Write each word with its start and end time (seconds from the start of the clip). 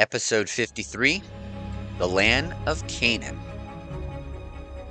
Episode 0.00 0.48
53 0.48 1.22
The 1.98 2.08
Land 2.08 2.54
of 2.64 2.86
Canaan. 2.86 3.38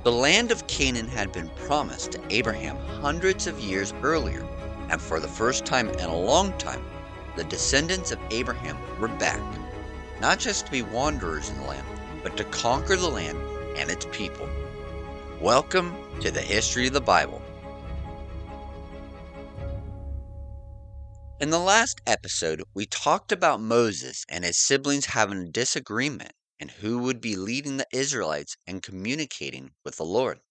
The 0.04 0.12
land 0.12 0.52
of 0.52 0.68
Canaan 0.68 1.08
had 1.08 1.32
been 1.32 1.48
promised 1.66 2.12
to 2.12 2.22
Abraham 2.30 2.76
hundreds 3.02 3.48
of 3.48 3.58
years 3.58 3.92
earlier, 4.04 4.46
and 4.88 5.02
for 5.02 5.18
the 5.18 5.26
first 5.26 5.66
time 5.66 5.88
in 5.88 6.08
a 6.08 6.16
long 6.16 6.56
time, 6.58 6.84
the 7.34 7.42
descendants 7.42 8.12
of 8.12 8.20
Abraham 8.30 8.78
were 9.00 9.08
back, 9.08 9.40
not 10.20 10.38
just 10.38 10.66
to 10.66 10.70
be 10.70 10.82
wanderers 10.82 11.50
in 11.50 11.58
the 11.58 11.66
land, 11.66 11.86
but 12.22 12.36
to 12.36 12.44
conquer 12.44 12.94
the 12.94 13.08
land 13.08 13.36
and 13.76 13.90
its 13.90 14.06
people. 14.12 14.48
Welcome 15.40 15.92
to 16.20 16.30
the 16.30 16.40
history 16.40 16.86
of 16.86 16.92
the 16.92 17.00
Bible. 17.00 17.42
In 21.40 21.48
the 21.48 21.58
last 21.58 22.02
episode, 22.06 22.62
we 22.74 22.84
talked 22.84 23.32
about 23.32 23.62
Moses 23.62 24.26
and 24.28 24.44
his 24.44 24.58
siblings 24.58 25.06
having 25.06 25.38
a 25.38 25.48
disagreement 25.50 26.32
and 26.58 26.70
who 26.70 26.98
would 26.98 27.18
be 27.18 27.34
leading 27.34 27.78
the 27.78 27.86
Israelites 27.94 28.58
and 28.66 28.82
communicating 28.82 29.72
with 29.82 29.96
the 29.96 30.04
Lord. 30.04 30.42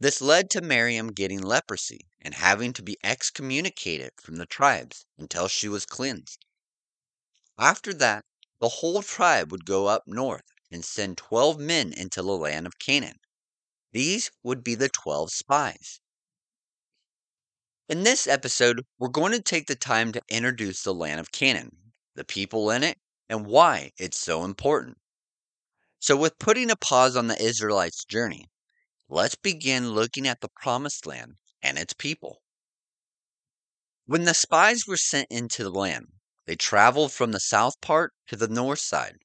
This 0.00 0.20
led 0.20 0.50
to 0.50 0.60
Miriam 0.60 1.12
getting 1.12 1.40
leprosy 1.40 2.08
and 2.20 2.34
having 2.34 2.72
to 2.72 2.82
be 2.82 2.98
excommunicated 3.04 4.14
from 4.20 4.34
the 4.34 4.46
tribes 4.46 5.06
until 5.16 5.46
she 5.46 5.68
was 5.68 5.86
cleansed. 5.86 6.44
After 7.56 7.94
that, 7.94 8.24
the 8.58 8.68
whole 8.68 9.00
tribe 9.00 9.52
would 9.52 9.64
go 9.64 9.86
up 9.86 10.08
north 10.08 10.50
and 10.72 10.84
send 10.84 11.18
12 11.18 11.60
men 11.60 11.92
into 11.92 12.20
the 12.20 12.36
land 12.36 12.66
of 12.66 12.80
Canaan. 12.80 13.20
These 13.92 14.32
would 14.42 14.64
be 14.64 14.74
the 14.74 14.88
12 14.88 15.30
spies. 15.30 16.00
In 17.88 18.02
this 18.02 18.26
episode, 18.26 18.84
we're 18.98 19.06
going 19.06 19.30
to 19.30 19.40
take 19.40 19.68
the 19.68 19.76
time 19.76 20.10
to 20.10 20.22
introduce 20.28 20.82
the 20.82 20.92
land 20.92 21.20
of 21.20 21.30
Canaan, 21.30 21.92
the 22.16 22.24
people 22.24 22.68
in 22.68 22.82
it, 22.82 22.98
and 23.28 23.46
why 23.46 23.92
it's 23.96 24.18
so 24.18 24.42
important. 24.42 24.98
So, 26.00 26.16
with 26.16 26.40
putting 26.40 26.68
a 26.68 26.74
pause 26.74 27.14
on 27.14 27.28
the 27.28 27.40
Israelites' 27.40 28.04
journey, 28.04 28.50
let's 29.08 29.36
begin 29.36 29.90
looking 29.90 30.26
at 30.26 30.40
the 30.40 30.48
Promised 30.48 31.06
Land 31.06 31.36
and 31.62 31.78
its 31.78 31.92
people. 31.92 32.42
When 34.04 34.24
the 34.24 34.34
spies 34.34 34.88
were 34.88 34.96
sent 34.96 35.28
into 35.30 35.62
the 35.62 35.70
land, 35.70 36.08
they 36.44 36.56
traveled 36.56 37.12
from 37.12 37.30
the 37.30 37.38
south 37.38 37.80
part 37.80 38.14
to 38.26 38.34
the 38.34 38.48
north 38.48 38.80
side. 38.80 39.18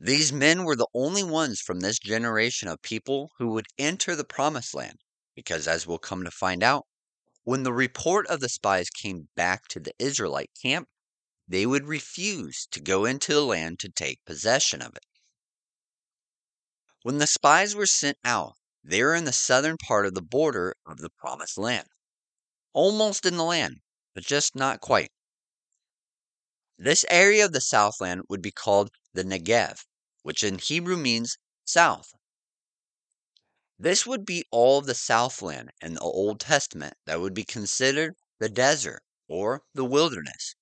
These 0.00 0.32
men 0.32 0.64
were 0.64 0.74
the 0.74 0.88
only 0.94 1.22
ones 1.22 1.60
from 1.60 1.78
this 1.78 2.00
generation 2.00 2.66
of 2.66 2.82
people 2.82 3.30
who 3.38 3.50
would 3.50 3.66
enter 3.78 4.16
the 4.16 4.24
Promised 4.24 4.74
Land, 4.74 4.98
because 5.36 5.68
as 5.68 5.86
we'll 5.86 5.98
come 5.98 6.24
to 6.24 6.30
find 6.32 6.64
out, 6.64 6.84
when 7.48 7.62
the 7.62 7.72
report 7.72 8.26
of 8.26 8.40
the 8.40 8.48
spies 8.50 8.90
came 8.90 9.26
back 9.34 9.66
to 9.68 9.80
the 9.80 9.94
Israelite 9.98 10.50
camp, 10.62 10.86
they 11.48 11.64
would 11.64 11.86
refuse 11.86 12.68
to 12.70 12.78
go 12.78 13.06
into 13.06 13.32
the 13.32 13.40
land 13.40 13.78
to 13.78 13.88
take 13.88 14.22
possession 14.26 14.82
of 14.82 14.94
it. 14.94 15.06
When 17.04 17.16
the 17.16 17.26
spies 17.26 17.74
were 17.74 17.86
sent 17.86 18.18
out, 18.22 18.56
they 18.84 19.02
were 19.02 19.14
in 19.14 19.24
the 19.24 19.32
southern 19.32 19.78
part 19.78 20.04
of 20.04 20.12
the 20.12 20.20
border 20.20 20.76
of 20.84 20.98
the 20.98 21.08
Promised 21.08 21.56
Land, 21.56 21.88
almost 22.74 23.24
in 23.24 23.38
the 23.38 23.44
land, 23.44 23.76
but 24.14 24.24
just 24.24 24.54
not 24.54 24.82
quite. 24.82 25.10
This 26.76 27.06
area 27.08 27.46
of 27.46 27.52
the 27.52 27.62
Southland 27.62 28.24
would 28.28 28.42
be 28.42 28.50
called 28.50 28.90
the 29.14 29.24
Negev, 29.24 29.86
which 30.20 30.44
in 30.44 30.58
Hebrew 30.58 30.98
means 30.98 31.38
south. 31.64 32.12
This 33.80 34.04
would 34.04 34.26
be 34.26 34.44
all 34.50 34.78
of 34.78 34.86
the 34.86 34.94
Southland 34.94 35.70
in 35.80 35.94
the 35.94 36.00
Old 36.00 36.40
Testament 36.40 36.94
that 37.04 37.20
would 37.20 37.32
be 37.32 37.44
considered 37.44 38.16
the 38.40 38.48
desert 38.48 39.04
or 39.28 39.62
the 39.72 39.84
wilderness. 39.84 40.56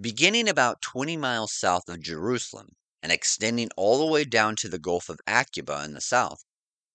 Beginning 0.00 0.48
about 0.48 0.80
20 0.80 1.16
miles 1.16 1.52
south 1.52 1.88
of 1.88 2.00
Jerusalem 2.00 2.76
and 3.02 3.10
extending 3.10 3.70
all 3.76 3.98
the 3.98 4.06
way 4.06 4.24
down 4.24 4.54
to 4.56 4.68
the 4.68 4.78
Gulf 4.78 5.08
of 5.08 5.18
Aqaba 5.26 5.84
in 5.84 5.94
the 5.94 6.00
south, 6.00 6.44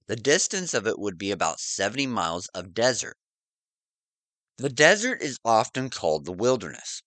the 0.08 0.16
distance 0.16 0.74
of 0.74 0.88
it 0.88 0.98
would 0.98 1.18
be 1.18 1.30
about 1.30 1.60
70 1.60 2.08
miles 2.08 2.48
of 2.54 2.74
desert. 2.74 3.18
The 4.58 4.70
desert 4.70 5.22
is 5.22 5.40
often 5.44 5.90
called 5.90 6.24
the 6.24 6.32
wilderness. 6.32 7.02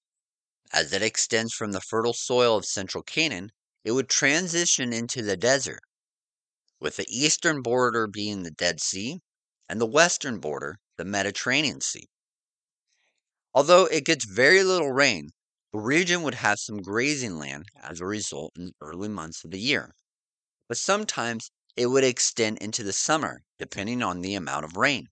As 0.75 0.93
it 0.93 1.01
extends 1.01 1.55
from 1.55 1.73
the 1.73 1.81
fertile 1.81 2.13
soil 2.13 2.59
of 2.59 2.67
central 2.67 3.03
Canaan, 3.03 3.53
it 3.83 3.93
would 3.93 4.11
transition 4.11 4.93
into 4.93 5.23
the 5.23 5.39
desert 5.39 5.81
with 6.81 6.97
the 6.97 7.07
eastern 7.09 7.63
border 7.63 8.07
being 8.07 8.43
the 8.43 8.51
Dead 8.51 8.81
Sea 8.81 9.21
and 9.69 9.81
the 9.81 9.87
western 9.87 10.39
border 10.39 10.79
the 10.97 11.05
Mediterranean 11.05 11.81
Sea. 11.81 12.09
Although 13.55 13.87
it 13.87 14.05
gets 14.05 14.25
very 14.25 14.63
little 14.63 14.93
rain, 14.93 15.31
the 15.73 15.79
region 15.79 16.23
would 16.23 16.35
have 16.35 16.59
some 16.59 16.83
grazing 16.83 17.39
land 17.39 17.67
as 17.83 18.01
a 18.01 18.07
result 18.07 18.53
in 18.57 18.67
the 18.67 18.73
early 18.81 19.09
months 19.09 19.45
of 19.45 19.51
the 19.51 19.61
year. 19.61 19.95
But 20.69 20.79
sometimes 20.79 21.51
it 21.77 21.87
would 21.87 22.05
extend 22.05 22.59
into 22.59 22.83
the 22.83 22.93
summer, 22.93 23.43
depending 23.59 24.03
on 24.03 24.21
the 24.21 24.35
amount 24.35 24.65
of 24.65 24.77
rain. 24.77 25.09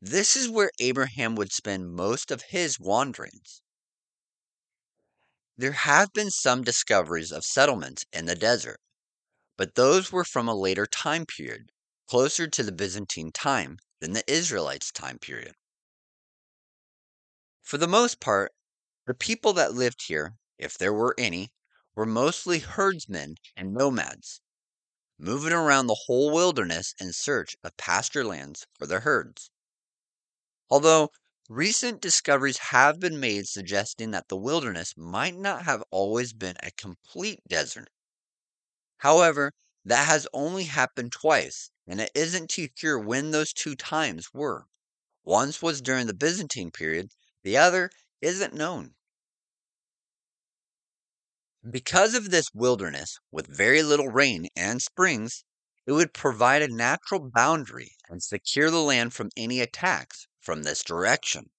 This 0.00 0.36
is 0.36 0.48
where 0.48 0.70
Abraham 0.78 1.34
would 1.34 1.52
spend 1.52 1.92
most 1.92 2.30
of 2.30 2.42
his 2.48 2.78
wanderings. 2.78 3.62
There 5.56 5.72
have 5.72 6.12
been 6.12 6.30
some 6.30 6.62
discoveries 6.62 7.32
of 7.32 7.44
settlements 7.44 8.04
in 8.12 8.26
the 8.26 8.36
desert, 8.36 8.80
but 9.58 9.74
those 9.74 10.10
were 10.10 10.24
from 10.24 10.48
a 10.48 10.54
later 10.54 10.86
time 10.86 11.26
period, 11.26 11.70
closer 12.06 12.46
to 12.48 12.62
the 12.62 12.72
Byzantine 12.72 13.32
time 13.32 13.78
than 14.00 14.14
the 14.14 14.24
Israelites' 14.32 14.90
time 14.90 15.18
period. 15.18 15.54
For 17.60 17.76
the 17.76 17.88
most 17.88 18.20
part, 18.20 18.54
the 19.06 19.14
people 19.14 19.52
that 19.54 19.74
lived 19.74 20.02
here, 20.06 20.36
if 20.58 20.78
there 20.78 20.92
were 20.92 21.14
any, 21.18 21.52
were 21.96 22.06
mostly 22.06 22.60
herdsmen 22.60 23.34
and 23.56 23.74
nomads, 23.74 24.40
moving 25.18 25.52
around 25.52 25.88
the 25.88 26.04
whole 26.06 26.30
wilderness 26.30 26.94
in 27.00 27.12
search 27.12 27.56
of 27.64 27.76
pasture 27.76 28.24
lands 28.24 28.66
for 28.78 28.86
their 28.86 29.00
herds. 29.00 29.50
Although 30.70 31.10
recent 31.48 32.00
discoveries 32.00 32.58
have 32.58 33.00
been 33.00 33.18
made 33.18 33.48
suggesting 33.48 34.12
that 34.12 34.28
the 34.28 34.36
wilderness 34.36 34.96
might 34.96 35.34
not 35.34 35.64
have 35.64 35.82
always 35.90 36.32
been 36.32 36.56
a 36.62 36.70
complete 36.70 37.40
desert 37.48 37.90
However, 38.98 39.52
that 39.84 40.06
has 40.06 40.26
only 40.32 40.64
happened 40.64 41.12
twice, 41.12 41.70
and 41.86 42.00
it 42.00 42.10
isn't 42.14 42.50
too 42.50 42.68
clear 42.68 42.98
when 42.98 43.30
those 43.30 43.52
two 43.52 43.76
times 43.76 44.34
were. 44.34 44.66
Once 45.24 45.62
was 45.62 45.80
during 45.80 46.06
the 46.06 46.14
Byzantine 46.14 46.70
period, 46.70 47.12
the 47.42 47.56
other 47.56 47.90
isn't 48.20 48.54
known. 48.54 48.94
Because 51.68 52.14
of 52.14 52.30
this 52.30 52.52
wilderness, 52.52 53.18
with 53.30 53.46
very 53.46 53.82
little 53.82 54.08
rain 54.08 54.48
and 54.56 54.80
springs, 54.80 55.44
it 55.86 55.92
would 55.92 56.12
provide 56.12 56.62
a 56.62 56.68
natural 56.68 57.30
boundary 57.30 57.96
and 58.08 58.22
secure 58.22 58.70
the 58.70 58.82
land 58.82 59.14
from 59.14 59.30
any 59.36 59.60
attacks 59.60 60.26
from 60.40 60.62
this 60.62 60.82
direction. 60.82 61.50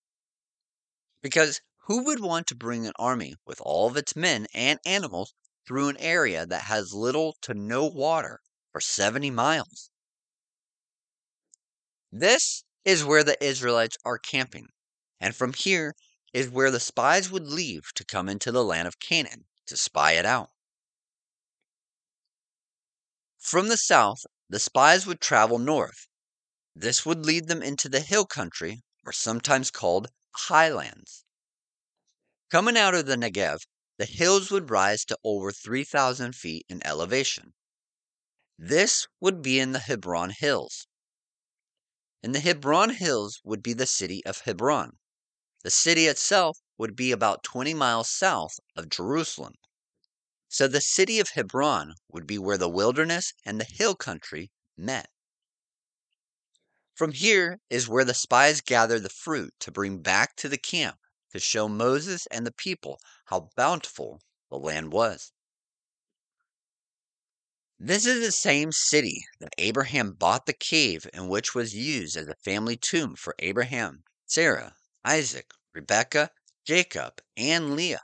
Because 1.22 1.62
who 1.86 2.04
would 2.04 2.20
want 2.20 2.48
to 2.48 2.56
bring 2.56 2.86
an 2.86 2.94
army 2.98 3.36
with 3.46 3.60
all 3.62 3.88
of 3.88 3.98
its 3.98 4.16
men 4.16 4.48
and 4.54 4.80
animals 4.86 5.34
through 5.70 5.88
an 5.88 5.98
area 5.98 6.48
that 6.48 6.64
has 6.64 6.96
little 6.96 7.38
to 7.44 7.54
no 7.54 7.86
water 7.86 8.42
for 8.72 8.82
70 8.82 9.30
miles. 9.30 9.92
This 12.12 12.64
is 12.84 13.06
where 13.06 13.24
the 13.24 13.42
Israelites 13.44 13.96
are 14.04 14.18
camping, 14.18 14.70
and 15.20 15.36
from 15.36 15.54
here 15.54 15.94
is 16.34 16.50
where 16.50 16.72
the 16.72 16.80
spies 16.80 17.30
would 17.30 17.46
leave 17.46 17.84
to 17.94 18.04
come 18.04 18.28
into 18.28 18.52
the 18.52 18.64
land 18.64 18.88
of 18.88 19.00
Canaan 19.00 19.46
to 19.68 19.78
spy 19.78 20.14
it 20.14 20.26
out. 20.26 20.50
From 23.38 23.68
the 23.68 23.78
south, 23.78 24.26
the 24.50 24.60
spies 24.60 25.06
would 25.06 25.22
travel 25.22 25.60
north. 25.60 26.08
This 26.76 27.06
would 27.06 27.28
lead 27.28 27.48
them 27.48 27.62
into 27.62 27.88
the 27.90 28.00
hill 28.00 28.26
country, 28.26 28.82
or 29.06 29.12
sometimes 29.12 29.70
called 29.70 30.08
highlands. 30.32 31.26
Coming 32.50 32.76
out 32.76 32.96
of 32.96 33.06
the 33.06 33.18
Negev, 33.18 33.60
the 34.00 34.06
hills 34.06 34.50
would 34.50 34.70
rise 34.70 35.04
to 35.04 35.18
over 35.26 35.52
3,000 35.52 36.34
feet 36.34 36.66
in 36.70 36.82
elevation. 36.88 37.54
This 38.58 39.08
would 39.20 39.42
be 39.42 39.60
in 39.60 39.74
the 39.74 39.80
Hebron 39.80 40.30
Hills. 40.30 40.88
In 42.24 42.32
the 42.32 42.40
Hebron 42.40 42.92
Hills 42.92 43.42
would 43.44 43.62
be 43.62 43.74
the 43.74 43.86
city 43.86 44.26
of 44.26 44.40
Hebron. 44.46 45.00
The 45.64 45.70
city 45.70 46.08
itself 46.08 46.60
would 46.78 46.96
be 46.96 47.12
about 47.12 47.44
20 47.44 47.74
miles 47.74 48.10
south 48.10 48.54
of 48.74 48.88
Jerusalem. 48.88 49.56
So 50.48 50.70
the 50.70 50.80
city 50.80 51.20
of 51.20 51.32
Hebron 51.32 51.96
would 52.08 52.26
be 52.26 52.38
where 52.38 52.58
the 52.58 52.70
wilderness 52.70 53.34
and 53.44 53.60
the 53.60 53.66
hill 53.66 53.96
country 53.96 54.50
met. 54.78 55.10
From 56.96 57.12
here 57.12 57.60
is 57.70 57.90
where 57.90 58.06
the 58.06 58.14
spies 58.14 58.62
gathered 58.62 59.04
the 59.04 59.10
fruit 59.10 59.54
to 59.60 59.72
bring 59.72 60.02
back 60.02 60.38
to 60.38 60.48
the 60.48 60.58
camp 60.58 61.00
to 61.32 61.40
show 61.40 61.68
Moses 61.68 62.28
and 62.28 62.46
the 62.46 62.52
people 62.52 63.00
how 63.26 63.50
bountiful 63.56 64.22
the 64.50 64.58
land 64.58 64.92
was. 64.92 65.32
This 67.80 68.06
is 68.06 68.20
the 68.26 68.32
same 68.32 68.72
city 68.74 69.26
that 69.40 69.54
Abraham 69.58 70.12
bought 70.12 70.46
the 70.46 70.54
cave 70.54 71.08
in 71.14 71.30
which 71.30 71.56
was 71.56 71.74
used 71.74 72.18
as 72.18 72.28
a 72.28 72.36
family 72.36 72.76
tomb 72.76 73.16
for 73.16 73.36
Abraham, 73.40 74.04
Sarah, 74.26 74.76
Isaac, 75.06 75.52
Rebekah, 75.74 76.32
Jacob, 76.66 77.22
and 77.38 77.76
Leah. 77.76 78.02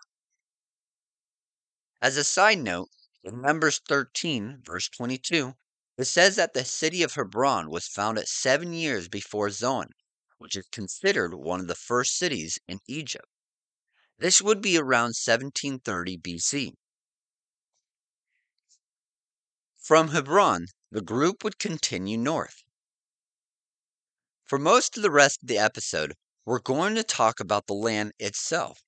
As 2.01 2.16
a 2.16 2.24
side 2.24 2.60
note, 2.60 2.89
in 3.24 3.42
Numbers 3.42 3.81
13, 3.88 4.62
verse 4.63 4.88
22, 4.88 5.56
it 5.98 6.06
says 6.06 6.36
that 6.36 6.54
the 6.54 6.63
city 6.63 7.04
of 7.04 7.16
Hebron 7.16 7.69
was 7.69 7.88
founded 7.88 8.28
seven 8.28 8.71
years 8.74 9.07
before 9.10 9.50
Zoan, 9.50 9.89
which 10.38 10.56
is 10.56 10.68
considered 10.72 11.34
one 11.34 11.60
of 11.60 11.68
the 11.68 11.76
first 11.76 12.18
cities 12.18 12.60
in 12.68 12.80
Egypt. 12.88 13.28
This 14.18 14.42
would 14.42 14.62
be 14.62 14.78
around 14.78 15.14
1730 15.16 16.18
BC. 16.18 16.74
From 19.78 20.10
Hebron, 20.10 20.68
the 20.92 21.02
group 21.02 21.44
would 21.44 21.60
continue 21.60 22.18
north. 22.18 22.64
For 24.46 24.58
most 24.58 24.96
of 24.96 25.04
the 25.04 25.12
rest 25.12 25.42
of 25.42 25.48
the 25.48 25.58
episode, 25.58 26.14
we're 26.46 26.60
going 26.60 26.96
to 26.96 27.04
talk 27.04 27.40
about 27.40 27.68
the 27.68 27.74
land 27.74 28.14
itself. 28.20 28.84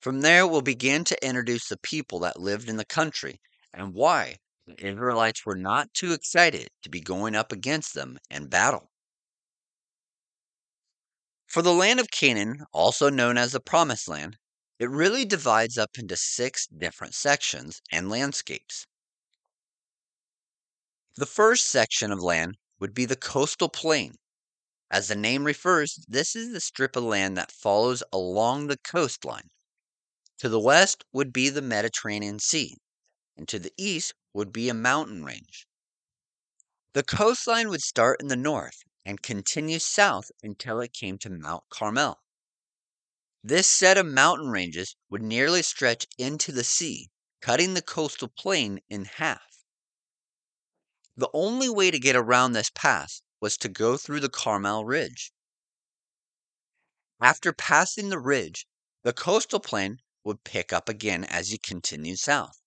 From 0.00 0.20
there, 0.20 0.46
we'll 0.46 0.62
begin 0.62 1.04
to 1.04 1.26
introduce 1.26 1.68
the 1.68 1.78
people 1.78 2.18
that 2.20 2.40
lived 2.40 2.68
in 2.68 2.76
the 2.76 2.84
country 2.84 3.40
and 3.72 3.94
why 3.94 4.36
the 4.66 4.86
Israelites 4.86 5.46
were 5.46 5.56
not 5.56 5.94
too 5.94 6.12
excited 6.12 6.68
to 6.82 6.90
be 6.90 7.00
going 7.00 7.34
up 7.34 7.52
against 7.52 7.94
them 7.94 8.18
in 8.30 8.48
battle. 8.48 8.90
For 11.46 11.62
the 11.62 11.72
land 11.72 12.00
of 12.00 12.10
Canaan, 12.10 12.66
also 12.72 13.08
known 13.08 13.38
as 13.38 13.52
the 13.52 13.60
Promised 13.60 14.08
Land, 14.08 14.36
it 14.78 14.90
really 14.90 15.24
divides 15.24 15.78
up 15.78 15.96
into 15.98 16.16
six 16.16 16.66
different 16.66 17.14
sections 17.14 17.80
and 17.90 18.10
landscapes. 18.10 18.86
The 21.14 21.24
first 21.24 21.66
section 21.66 22.12
of 22.12 22.20
land 22.20 22.58
would 22.78 22.92
be 22.92 23.06
the 23.06 23.16
coastal 23.16 23.68
plain. 23.68 24.16
As 24.90 25.08
the 25.08 25.14
name 25.14 25.44
refers, 25.44 26.04
this 26.06 26.36
is 26.36 26.52
the 26.52 26.60
strip 26.60 26.96
of 26.96 27.04
land 27.04 27.36
that 27.38 27.52
follows 27.52 28.02
along 28.12 28.66
the 28.66 28.76
coastline. 28.78 29.50
To 30.38 30.48
the 30.48 30.60
west 30.60 31.04
would 31.12 31.32
be 31.32 31.48
the 31.48 31.62
Mediterranean 31.62 32.38
Sea, 32.38 32.76
and 33.36 33.48
to 33.48 33.58
the 33.58 33.72
east 33.76 34.14
would 34.34 34.52
be 34.52 34.68
a 34.68 34.74
mountain 34.74 35.24
range. 35.24 35.66
The 36.92 37.02
coastline 37.04 37.68
would 37.68 37.82
start 37.82 38.20
in 38.20 38.28
the 38.28 38.36
north 38.36 38.82
and 39.06 39.22
continue 39.22 39.78
south 39.78 40.32
until 40.42 40.80
it 40.80 40.92
came 40.92 41.16
to 41.16 41.30
Mount 41.30 41.62
Carmel. 41.70 42.20
This 43.42 43.70
set 43.70 43.96
of 43.96 44.04
mountain 44.04 44.48
ranges 44.48 44.96
would 45.08 45.22
nearly 45.22 45.62
stretch 45.62 46.08
into 46.18 46.50
the 46.50 46.64
sea, 46.64 47.10
cutting 47.40 47.74
the 47.74 47.82
coastal 47.82 48.26
plain 48.26 48.80
in 48.88 49.04
half. 49.04 49.64
The 51.16 51.30
only 51.32 51.68
way 51.68 51.92
to 51.92 52.00
get 52.00 52.16
around 52.16 52.52
this 52.52 52.72
pass 52.74 53.22
was 53.40 53.56
to 53.58 53.68
go 53.68 53.96
through 53.96 54.20
the 54.20 54.28
Carmel 54.28 54.84
Ridge. 54.84 55.32
After 57.20 57.52
passing 57.52 58.08
the 58.08 58.18
ridge, 58.18 58.66
the 59.04 59.12
coastal 59.12 59.60
plain 59.60 60.00
would 60.24 60.42
pick 60.42 60.72
up 60.72 60.88
again 60.88 61.22
as 61.22 61.52
you 61.52 61.58
continued 61.60 62.18
south. 62.18 62.60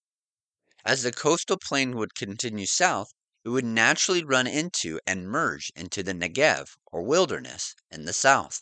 As 0.85 1.03
the 1.03 1.11
coastal 1.11 1.57
plain 1.57 1.97
would 1.97 2.15
continue 2.15 2.65
south, 2.65 3.13
it 3.49 3.51
would 3.51 3.65
naturally 3.65 4.23
run 4.23 4.45
into 4.45 4.99
and 5.07 5.27
merge 5.27 5.71
into 5.75 6.03
the 6.03 6.13
Negev, 6.13 6.77
or 6.91 7.01
wilderness, 7.01 7.73
in 7.89 8.05
the 8.05 8.13
south. 8.13 8.61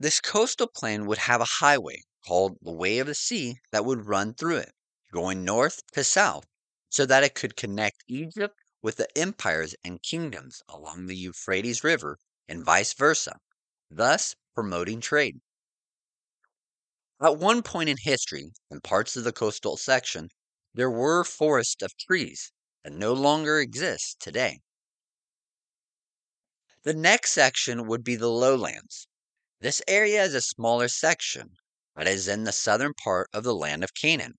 This 0.00 0.20
coastal 0.20 0.66
plain 0.66 1.06
would 1.06 1.18
have 1.18 1.40
a 1.40 1.44
highway 1.44 2.02
called 2.26 2.58
the 2.60 2.72
Way 2.72 2.98
of 2.98 3.06
the 3.06 3.14
Sea 3.14 3.60
that 3.70 3.84
would 3.84 4.06
run 4.06 4.34
through 4.34 4.56
it, 4.56 4.72
going 5.12 5.44
north 5.44 5.80
to 5.92 6.02
south, 6.02 6.44
so 6.88 7.06
that 7.06 7.22
it 7.22 7.36
could 7.36 7.54
connect 7.54 8.02
Egypt 8.08 8.58
with 8.82 8.96
the 8.96 9.06
empires 9.16 9.76
and 9.84 10.02
kingdoms 10.02 10.60
along 10.68 11.06
the 11.06 11.14
Euphrates 11.14 11.84
River 11.84 12.18
and 12.48 12.64
vice 12.64 12.94
versa, 12.94 13.38
thus 13.88 14.34
promoting 14.56 15.00
trade. 15.00 15.40
At 17.20 17.38
one 17.38 17.62
point 17.62 17.88
in 17.88 17.96
history, 17.96 18.50
in 18.72 18.80
parts 18.80 19.16
of 19.16 19.22
the 19.22 19.32
coastal 19.32 19.76
section, 19.76 20.30
there 20.74 20.90
were 20.90 21.24
forests 21.24 21.82
of 21.82 21.96
trees 21.96 22.52
that 22.82 22.92
no 22.92 23.12
longer 23.12 23.60
exist 23.60 24.18
today. 24.20 24.60
The 26.82 26.94
next 26.94 27.32
section 27.32 27.86
would 27.86 28.02
be 28.02 28.16
the 28.16 28.30
lowlands. 28.30 29.06
This 29.60 29.82
area 29.86 30.24
is 30.24 30.34
a 30.34 30.40
smaller 30.40 30.88
section, 30.88 31.56
but 31.94 32.08
is 32.08 32.26
in 32.26 32.44
the 32.44 32.52
southern 32.52 32.94
part 32.94 33.28
of 33.32 33.44
the 33.44 33.54
land 33.54 33.84
of 33.84 33.94
Canaan. 33.94 34.34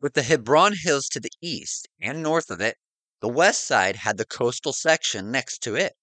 With 0.00 0.14
the 0.14 0.22
Hebron 0.22 0.74
Hills 0.82 1.08
to 1.08 1.20
the 1.20 1.32
east 1.40 1.88
and 2.00 2.22
north 2.22 2.50
of 2.50 2.60
it, 2.60 2.78
the 3.20 3.28
west 3.28 3.66
side 3.66 3.96
had 3.96 4.16
the 4.16 4.26
coastal 4.26 4.72
section 4.72 5.30
next 5.30 5.62
to 5.64 5.74
it, 5.74 5.94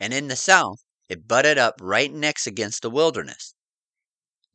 and 0.00 0.12
in 0.12 0.28
the 0.28 0.36
south, 0.36 0.84
it 1.08 1.28
butted 1.28 1.58
up 1.58 1.76
right 1.80 2.12
next 2.12 2.46
against 2.46 2.82
the 2.82 2.90
wilderness. 2.90 3.54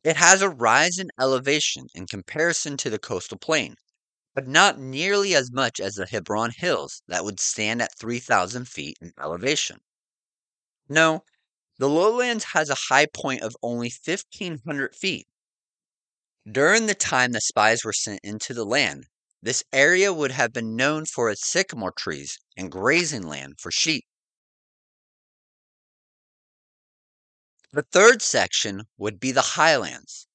It 0.04 0.16
has 0.16 0.42
a 0.42 0.48
rise 0.48 0.98
in 0.98 1.10
elevation 1.20 1.88
in 1.94 2.06
comparison 2.06 2.76
to 2.78 2.90
the 2.90 2.98
coastal 2.98 3.38
plain, 3.38 3.76
but 4.34 4.46
not 4.46 4.78
nearly 4.78 5.34
as 5.34 5.52
much 5.52 5.80
as 5.80 5.94
the 5.94 6.06
Hebron 6.06 6.52
Hills 6.56 7.02
that 7.08 7.24
would 7.24 7.40
stand 7.40 7.82
at 7.82 7.98
3,000 7.98 8.66
feet 8.68 8.96
in 9.00 9.12
elevation. 9.18 9.80
No, 10.88 11.24
the 11.78 11.88
lowlands 11.88 12.44
has 12.54 12.70
a 12.70 12.88
high 12.88 13.06
point 13.06 13.42
of 13.42 13.56
only 13.62 13.88
1,500 13.88 14.96
feet. 14.96 15.28
During 16.50 16.86
the 16.86 16.94
time 16.94 17.32
the 17.32 17.40
spies 17.40 17.84
were 17.84 17.92
sent 17.92 18.20
into 18.24 18.54
the 18.54 18.64
land, 18.64 19.06
this 19.40 19.62
area 19.72 20.12
would 20.12 20.32
have 20.32 20.52
been 20.52 20.74
known 20.74 21.06
for 21.06 21.30
its 21.30 21.46
sycamore 21.46 21.92
trees 21.92 22.38
and 22.56 22.72
grazing 22.72 23.22
land 23.22 23.60
for 23.60 23.70
sheep. 23.70 24.04
The 27.72 27.82
third 27.82 28.20
section 28.22 28.88
would 28.98 29.18
be 29.20 29.32
the 29.32 29.42
highlands. 29.56 30.26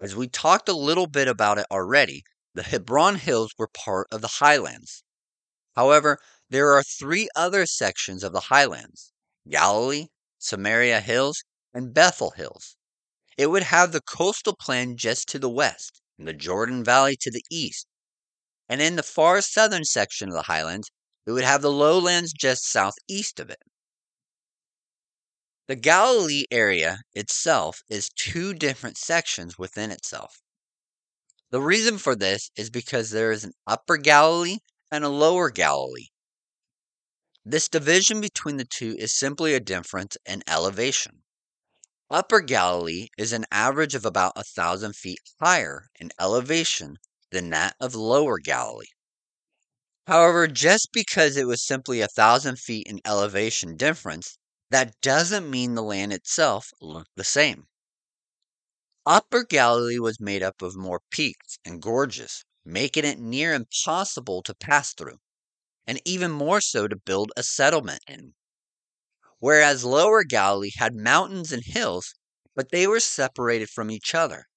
As 0.00 0.14
we 0.16 0.28
talked 0.28 0.68
a 0.68 0.74
little 0.74 1.06
bit 1.06 1.28
about 1.28 1.58
it 1.58 1.66
already, 1.70 2.24
the 2.54 2.62
Hebron 2.62 3.16
Hills 3.16 3.52
were 3.58 3.68
part 3.68 4.08
of 4.10 4.20
the 4.20 4.28
highlands. 4.28 5.04
However, 5.76 6.18
there 6.50 6.72
are 6.74 6.82
three 6.82 7.28
other 7.34 7.66
sections 7.66 8.24
of 8.24 8.32
the 8.32 8.40
highlands 8.50 9.12
Galilee, 9.48 10.08
Samaria 10.38 11.00
Hills, 11.00 11.44
and 11.72 11.94
Bethel 11.94 12.32
Hills. 12.32 12.76
It 13.38 13.48
would 13.48 13.64
have 13.64 13.92
the 13.92 14.02
coastal 14.02 14.56
plain 14.56 14.96
just 14.96 15.28
to 15.28 15.38
the 15.38 15.50
west, 15.50 16.02
and 16.18 16.28
the 16.28 16.34
Jordan 16.34 16.84
Valley 16.84 17.16
to 17.22 17.30
the 17.30 17.44
east. 17.50 17.86
And 18.68 18.82
in 18.82 18.96
the 18.96 19.02
far 19.02 19.40
southern 19.42 19.84
section 19.84 20.28
of 20.28 20.34
the 20.34 20.42
highlands, 20.42 20.90
it 21.26 21.32
would 21.32 21.44
have 21.44 21.62
the 21.62 21.72
lowlands 21.72 22.32
just 22.32 22.64
southeast 22.70 23.40
of 23.40 23.50
it. 23.50 23.62
The 25.72 25.76
Galilee 25.76 26.44
area 26.50 27.00
itself 27.14 27.82
is 27.88 28.10
two 28.10 28.52
different 28.52 28.98
sections 28.98 29.56
within 29.56 29.90
itself. 29.90 30.42
The 31.48 31.62
reason 31.62 31.96
for 31.96 32.14
this 32.14 32.50
is 32.56 32.68
because 32.68 33.08
there 33.08 33.32
is 33.32 33.42
an 33.42 33.54
upper 33.66 33.96
Galilee 33.96 34.58
and 34.90 35.02
a 35.02 35.08
lower 35.08 35.48
Galilee. 35.48 36.08
This 37.42 37.70
division 37.70 38.20
between 38.20 38.58
the 38.58 38.66
two 38.66 38.96
is 38.98 39.16
simply 39.16 39.54
a 39.54 39.60
difference 39.60 40.18
in 40.26 40.42
elevation. 40.46 41.22
Upper 42.10 42.42
Galilee 42.42 43.08
is 43.16 43.32
an 43.32 43.46
average 43.50 43.94
of 43.94 44.04
about 44.04 44.34
a 44.36 44.44
thousand 44.44 44.94
feet 44.94 45.20
higher 45.40 45.88
in 45.98 46.10
elevation 46.20 46.98
than 47.30 47.48
that 47.48 47.76
of 47.80 47.94
Lower 47.94 48.36
Galilee. 48.36 48.92
However, 50.06 50.48
just 50.48 50.90
because 50.92 51.38
it 51.38 51.46
was 51.46 51.66
simply 51.66 52.02
a 52.02 52.08
thousand 52.08 52.58
feet 52.58 52.86
in 52.86 53.00
elevation 53.06 53.74
difference 53.74 54.36
that 54.72 55.00
doesn't 55.02 55.48
mean 55.50 55.74
the 55.76 55.82
land 55.82 56.12
itself 56.12 56.72
looked 56.80 57.14
the 57.16 57.24
same. 57.24 57.68
Upper 59.06 59.44
Galilee 59.44 60.00
was 60.00 60.18
made 60.18 60.42
up 60.42 60.60
of 60.60 60.74
more 60.74 61.02
peaks 61.08 61.56
and 61.64 61.80
gorges, 61.80 62.44
making 62.64 63.04
it 63.04 63.20
near 63.20 63.54
impossible 63.54 64.42
to 64.42 64.56
pass 64.56 64.92
through, 64.92 65.20
and 65.86 66.00
even 66.04 66.30
more 66.32 66.60
so 66.60 66.88
to 66.88 66.96
build 66.96 67.32
a 67.36 67.42
settlement 67.42 68.02
in. 68.08 68.34
Whereas 69.40 69.84
Lower 69.84 70.24
Galilee 70.24 70.70
had 70.78 70.94
mountains 70.94 71.52
and 71.52 71.62
hills, 71.62 72.14
but 72.54 72.70
they 72.70 72.86
were 72.86 72.98
separated 72.98 73.68
from 73.68 73.90
each 73.90 74.14
other, 74.14 74.48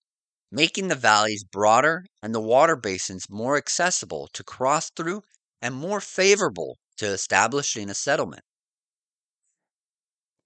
making 0.51 0.89
the 0.89 0.95
valleys 0.95 1.43
broader 1.43 2.05
and 2.21 2.35
the 2.35 2.41
water 2.41 2.75
basins 2.75 3.29
more 3.29 3.57
accessible 3.57 4.29
to 4.33 4.43
cross 4.43 4.89
through 4.91 5.23
and 5.61 5.75
more 5.75 6.01
favorable 6.01 6.79
to 6.97 7.07
establishing 7.07 7.89
a 7.89 7.95
settlement. 7.95 8.43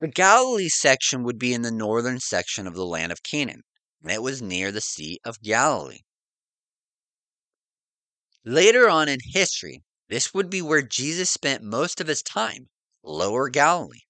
The 0.02 0.08
Galilee 0.08 0.70
section 0.70 1.24
would 1.24 1.38
be 1.38 1.54
in 1.54 1.62
the 1.62 1.72
northern 1.72 2.22
section 2.22 2.68
of 2.68 2.74
the 2.74 2.86
land 2.86 3.12
of 3.12 3.22
Canaan, 3.22 3.64
and 4.02 4.12
it 4.12 4.22
was 4.22 4.42
near 4.42 4.72
the 4.72 4.80
Sea 4.80 5.20
of 5.26 5.42
Galilee. 5.42 6.04
Later 8.46 8.90
on 8.90 9.10
in 9.10 9.20
history, 9.22 9.84
this 10.08 10.34
would 10.34 10.50
be 10.50 10.62
where 10.62 10.82
Jesus 10.82 11.30
spent 11.30 11.64
most 11.64 12.00
of 12.00 12.08
his 12.08 12.24
time, 12.24 12.70
Lower 13.04 13.50
Galilee. 13.50 14.06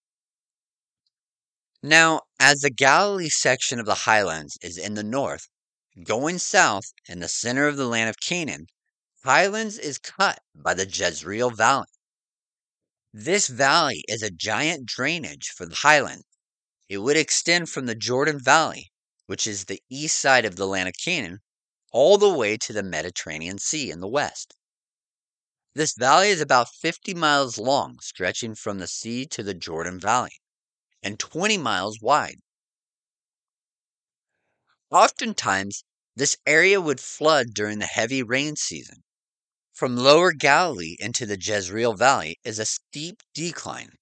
Now, 1.81 2.22
as 2.39 2.60
the 2.60 2.69
Galilee 2.69 3.29
section 3.29 3.79
of 3.79 3.88
the 3.88 4.05
highlands 4.05 4.60
is 4.62 4.77
in 4.77 4.93
the 4.93 5.03
north, 5.03 5.48
going 6.03 6.38
south 6.38 6.86
in 7.08 7.19
the 7.19 7.27
center 7.27 7.67
of 7.67 7.77
the 7.77 7.88
land 7.88 8.10
of 8.10 8.19
Canaan, 8.19 8.67
highlands 9.24 9.79
is 9.79 9.98
cut 9.98 10.39
by 10.53 10.75
the 10.75 10.86
Jezreel 10.88 11.50
Valley. 11.50 11.88
This 13.13 13.48
valley 13.48 14.04
is 14.08 14.22
a 14.22 14.30
giant 14.30 14.86
drainage 14.86 15.50
for 15.50 15.66
the 15.66 15.78
highland. 15.78 16.25
It 16.88 17.00
would 17.00 17.18
extend 17.18 17.70
from 17.70 17.88
the 17.88 17.96
Jordan 17.96 18.39
Valley, 18.39 18.92
which 19.25 19.48
is 19.48 19.66
the 19.66 19.82
east 19.89 20.20
side 20.20 20.46
of 20.46 20.58
the 20.58 20.68
land 20.68 20.89
of 20.89 20.96
Canaan, 20.96 21.42
all 21.92 22.20
the 22.20 22.30
way 22.30 22.56
to 22.58 22.72
the 22.72 22.84
Mediterranean 22.84 23.58
Sea 23.58 23.89
in 23.89 24.00
the 24.00 24.08
west. 24.08 24.56
This 25.74 25.96
valley 25.98 26.30
is 26.30 26.39
about 26.39 26.70
50 26.70 27.16
miles 27.16 27.58
long, 27.58 28.00
stretching 28.00 28.54
from 28.54 28.78
the 28.78 28.88
sea 28.88 29.25
to 29.25 29.42
the 29.42 29.56
Jordan 29.56 30.00
Valley, 30.00 30.39
and 31.01 31.20
20 31.20 31.58
miles 31.58 32.00
wide. 32.00 32.42
Oftentimes, 34.92 35.84
this 36.16 36.38
area 36.46 36.80
would 36.80 37.00
flood 37.00 37.56
during 37.56 37.80
the 37.80 37.88
heavy 37.88 38.22
rain 38.22 38.56
season. 38.56 39.04
From 39.79 39.95
lower 39.95 40.33
Galilee 40.33 40.98
into 41.00 41.25
the 41.25 41.39
Jezreel 41.39 41.93
Valley 41.93 42.38
is 42.43 42.59
a 42.59 42.65
steep 42.65 43.24
decline. 43.33 43.93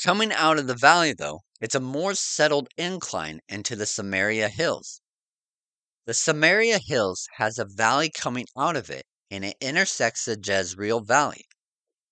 Coming 0.00 0.32
out 0.32 0.60
of 0.60 0.68
the 0.68 0.76
valley, 0.76 1.12
though, 1.12 1.40
it's 1.60 1.74
a 1.74 1.80
more 1.80 2.14
settled 2.14 2.68
incline 2.76 3.40
into 3.48 3.74
the 3.74 3.84
Samaria 3.84 4.48
Hills. 4.48 5.00
The 6.06 6.14
Samaria 6.14 6.78
Hills 6.78 7.26
has 7.38 7.58
a 7.58 7.64
valley 7.64 8.12
coming 8.14 8.46
out 8.56 8.76
of 8.76 8.90
it, 8.90 9.06
and 9.28 9.44
it 9.44 9.56
intersects 9.60 10.26
the 10.26 10.38
Jezreel 10.40 11.00
Valley. 11.00 11.44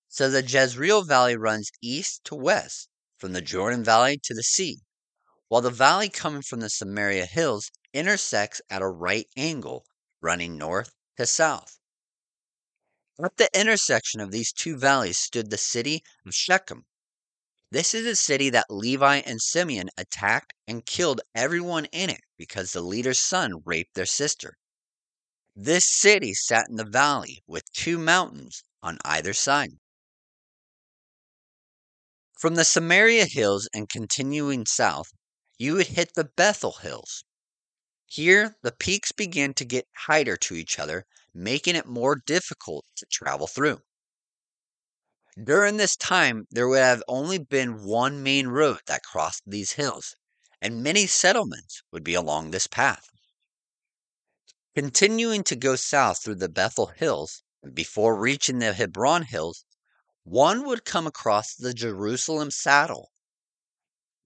So 0.09 0.29
the 0.29 0.43
Jezreel 0.43 1.05
Valley 1.05 1.37
runs 1.37 1.71
east 1.81 2.25
to 2.25 2.35
west, 2.35 2.89
from 3.19 3.35
the 3.35 3.41
Jordan 3.41 3.85
Valley 3.85 4.19
to 4.25 4.35
the 4.35 4.43
sea, 4.43 4.81
while 5.47 5.63
the 5.63 5.71
valley 5.71 6.09
coming 6.09 6.43
from 6.43 6.59
the 6.59 6.71
Samaria 6.71 7.27
Hills 7.27 7.71
intersects 7.95 8.61
at 8.69 8.83
a 8.83 8.89
right 8.89 9.29
angle, 9.37 9.87
running 10.21 10.59
north 10.59 10.91
to 11.19 11.25
south. 11.25 11.79
At 13.23 13.39
the 13.39 13.49
intersection 13.59 14.21
of 14.21 14.31
these 14.31 14.53
two 14.53 14.77
valleys 14.77 15.17
stood 15.17 15.49
the 15.49 15.57
city 15.57 16.05
of 16.27 16.35
Shechem. 16.35 16.85
This 17.71 17.95
is 17.95 18.05
a 18.05 18.15
city 18.15 18.51
that 18.51 18.71
Levi 18.71 19.17
and 19.21 19.41
Simeon 19.41 19.89
attacked 19.97 20.53
and 20.69 20.85
killed 20.85 21.23
everyone 21.35 21.87
in 21.87 22.11
it 22.11 22.21
because 22.37 22.73
the 22.73 22.83
leader's 22.83 23.19
son 23.19 23.63
raped 23.65 23.95
their 23.95 24.05
sister. 24.05 24.59
This 25.55 25.87
city 25.87 26.35
sat 26.35 26.69
in 26.69 26.77
the 26.77 26.85
valley 26.85 27.43
with 27.47 27.73
two 27.73 27.97
mountains 27.97 28.63
on 28.83 28.99
either 29.03 29.33
side. 29.33 29.79
From 32.39 32.55
the 32.55 32.67
Samaria 32.67 33.25
Hills 33.25 33.67
and 33.73 33.89
continuing 33.89 34.67
south, 34.67 35.11
you 35.57 35.73
would 35.77 35.87
hit 35.87 36.13
the 36.15 36.25
Bethel 36.37 36.73
Hills. 36.73 37.25
Here, 38.05 38.57
the 38.63 38.73
peaks 38.73 39.11
began 39.11 39.55
to 39.55 39.65
get 39.65 39.89
tighter 40.07 40.37
to 40.37 40.55
each 40.55 40.79
other, 40.79 41.07
making 41.37 41.77
it 41.77 41.87
more 41.87 42.17
difficult 42.17 42.85
to 42.97 43.07
travel 43.13 43.47
through. 43.47 43.81
During 45.43 45.77
this 45.77 45.97
time, 45.97 46.47
there 46.51 46.67
would 46.67 46.81
have 46.81 47.03
only 47.07 47.37
been 47.39 47.85
one 47.85 48.23
main 48.23 48.49
road 48.49 48.81
that 48.87 49.03
crossed 49.03 49.43
these 49.47 49.73
hills, 49.73 50.17
and 50.63 50.83
many 50.83 51.07
settlements 51.07 51.83
would 51.93 52.03
be 52.03 52.15
along 52.15 52.51
this 52.51 52.67
path. 52.67 53.07
Continuing 54.75 55.45
to 55.45 55.57
go 55.57 55.77
south 55.77 56.23
through 56.23 56.37
the 56.37 56.49
Bethel 56.49 56.87
Hills, 56.87 57.43
before 57.75 58.17
reaching 58.17 58.59
the 58.59 58.73
Hebron 58.73 59.25
Hills, 59.25 59.67
one 60.25 60.65
would 60.65 60.85
come 60.85 61.07
across 61.07 61.55
the 61.55 61.75
Jerusalem 61.75 62.51
Saddle. 62.51 63.11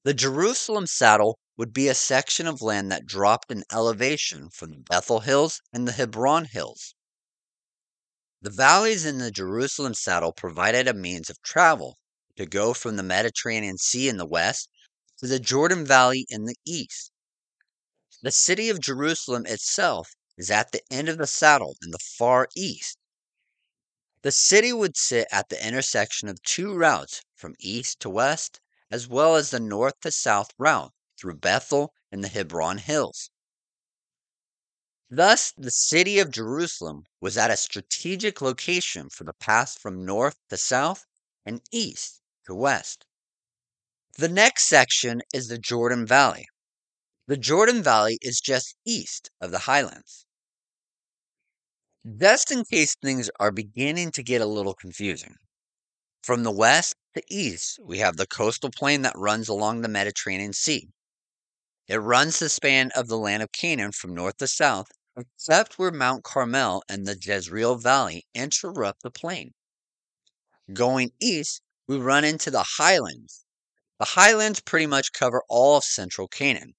The 0.04 0.14
Jerusalem 0.14 0.86
Saddle 0.86 1.38
would 1.56 1.72
be 1.72 1.88
a 1.88 1.94
section 1.94 2.46
of 2.46 2.62
land 2.62 2.90
that 2.92 3.04
dropped 3.04 3.50
in 3.50 3.64
elevation 3.70 4.48
from 4.48 4.70
the 4.70 4.78
Bethel 4.78 5.20
Hills 5.20 5.60
and 5.72 5.86
the 5.86 5.92
Hebron 5.92 6.46
Hills. 6.46 6.94
The 8.42 8.48
valleys 8.50 9.04
in 9.04 9.18
the 9.18 9.30
Jerusalem 9.30 9.92
Saddle 9.92 10.32
provided 10.32 10.88
a 10.88 10.94
means 10.94 11.28
of 11.28 11.42
travel 11.42 11.98
to 12.36 12.46
go 12.46 12.72
from 12.72 12.96
the 12.96 13.02
Mediterranean 13.02 13.76
Sea 13.76 14.08
in 14.08 14.16
the 14.16 14.24
west 14.24 14.70
to 15.18 15.26
the 15.26 15.38
Jordan 15.38 15.84
Valley 15.84 16.24
in 16.30 16.46
the 16.46 16.56
east. 16.64 17.12
The 18.22 18.30
city 18.30 18.70
of 18.70 18.80
Jerusalem 18.80 19.44
itself 19.44 20.14
is 20.38 20.50
at 20.50 20.72
the 20.72 20.80
end 20.90 21.10
of 21.10 21.18
the 21.18 21.26
saddle 21.26 21.76
in 21.82 21.90
the 21.90 21.98
far 21.98 22.48
east. 22.56 22.96
The 24.22 24.32
city 24.32 24.72
would 24.72 24.96
sit 24.96 25.28
at 25.30 25.50
the 25.50 25.62
intersection 25.62 26.28
of 26.28 26.42
two 26.42 26.74
routes 26.74 27.20
from 27.34 27.56
east 27.58 28.00
to 28.00 28.08
west, 28.08 28.58
as 28.90 29.06
well 29.06 29.36
as 29.36 29.50
the 29.50 29.60
north 29.60 30.00
to 30.00 30.10
south 30.10 30.52
route 30.56 30.94
through 31.18 31.36
Bethel 31.36 31.92
and 32.10 32.24
the 32.24 32.28
Hebron 32.28 32.78
Hills. 32.78 33.28
Thus, 35.12 35.52
the 35.56 35.72
city 35.72 36.20
of 36.20 36.30
Jerusalem 36.30 37.04
was 37.20 37.36
at 37.36 37.50
a 37.50 37.56
strategic 37.56 38.40
location 38.40 39.10
for 39.10 39.24
the 39.24 39.32
path 39.32 39.76
from 39.76 40.04
north 40.04 40.36
to 40.50 40.56
south 40.56 41.04
and 41.44 41.60
east 41.72 42.22
to 42.46 42.54
west. 42.54 43.06
The 44.18 44.28
next 44.28 44.68
section 44.68 45.20
is 45.34 45.48
the 45.48 45.58
Jordan 45.58 46.06
Valley. 46.06 46.46
The 47.26 47.36
Jordan 47.36 47.82
Valley 47.82 48.18
is 48.22 48.40
just 48.40 48.76
east 48.84 49.32
of 49.40 49.50
the 49.50 49.60
highlands. 49.60 50.26
Just 52.06 52.52
in 52.52 52.64
case 52.64 52.94
things 52.94 53.28
are 53.40 53.50
beginning 53.50 54.12
to 54.12 54.22
get 54.22 54.40
a 54.40 54.46
little 54.46 54.74
confusing. 54.74 55.34
From 56.22 56.44
the 56.44 56.52
west 56.52 56.94
to 57.16 57.22
east, 57.28 57.80
we 57.82 57.98
have 57.98 58.16
the 58.16 58.28
coastal 58.28 58.70
plain 58.70 59.02
that 59.02 59.18
runs 59.18 59.48
along 59.48 59.80
the 59.80 59.88
Mediterranean 59.88 60.52
Sea. 60.52 60.88
It 61.88 61.96
runs 61.96 62.38
the 62.38 62.48
span 62.48 62.92
of 62.92 63.08
the 63.08 63.18
land 63.18 63.42
of 63.42 63.50
Canaan 63.50 63.90
from 63.90 64.14
north 64.14 64.36
to 64.36 64.46
south, 64.46 64.92
except 65.20 65.78
where 65.78 65.90
Mount 65.90 66.24
Carmel 66.24 66.82
and 66.88 67.06
the 67.06 67.16
Jezreel 67.20 67.76
Valley 67.76 68.26
interrupt 68.34 69.02
the 69.02 69.10
plain. 69.10 69.54
Going 70.72 71.12
east, 71.20 71.62
we 71.86 71.98
run 71.98 72.24
into 72.24 72.50
the 72.50 72.62
highlands. 72.78 73.44
The 73.98 74.04
highlands 74.04 74.60
pretty 74.60 74.86
much 74.86 75.12
cover 75.12 75.42
all 75.48 75.76
of 75.76 75.84
central 75.84 76.28
Canaan. 76.28 76.74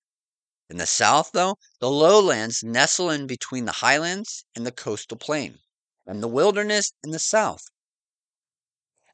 In 0.69 0.77
the 0.77 0.87
south, 0.87 1.31
though, 1.33 1.57
the 1.79 1.89
lowlands 1.91 2.63
nestle 2.63 3.09
in 3.09 3.27
between 3.27 3.65
the 3.65 3.73
highlands 3.73 4.45
and 4.55 4.65
the 4.65 4.71
coastal 4.71 5.17
plain, 5.17 5.59
and 6.07 6.23
the 6.23 6.27
wilderness 6.29 6.93
in 7.03 7.11
the 7.11 7.19
south. 7.19 7.65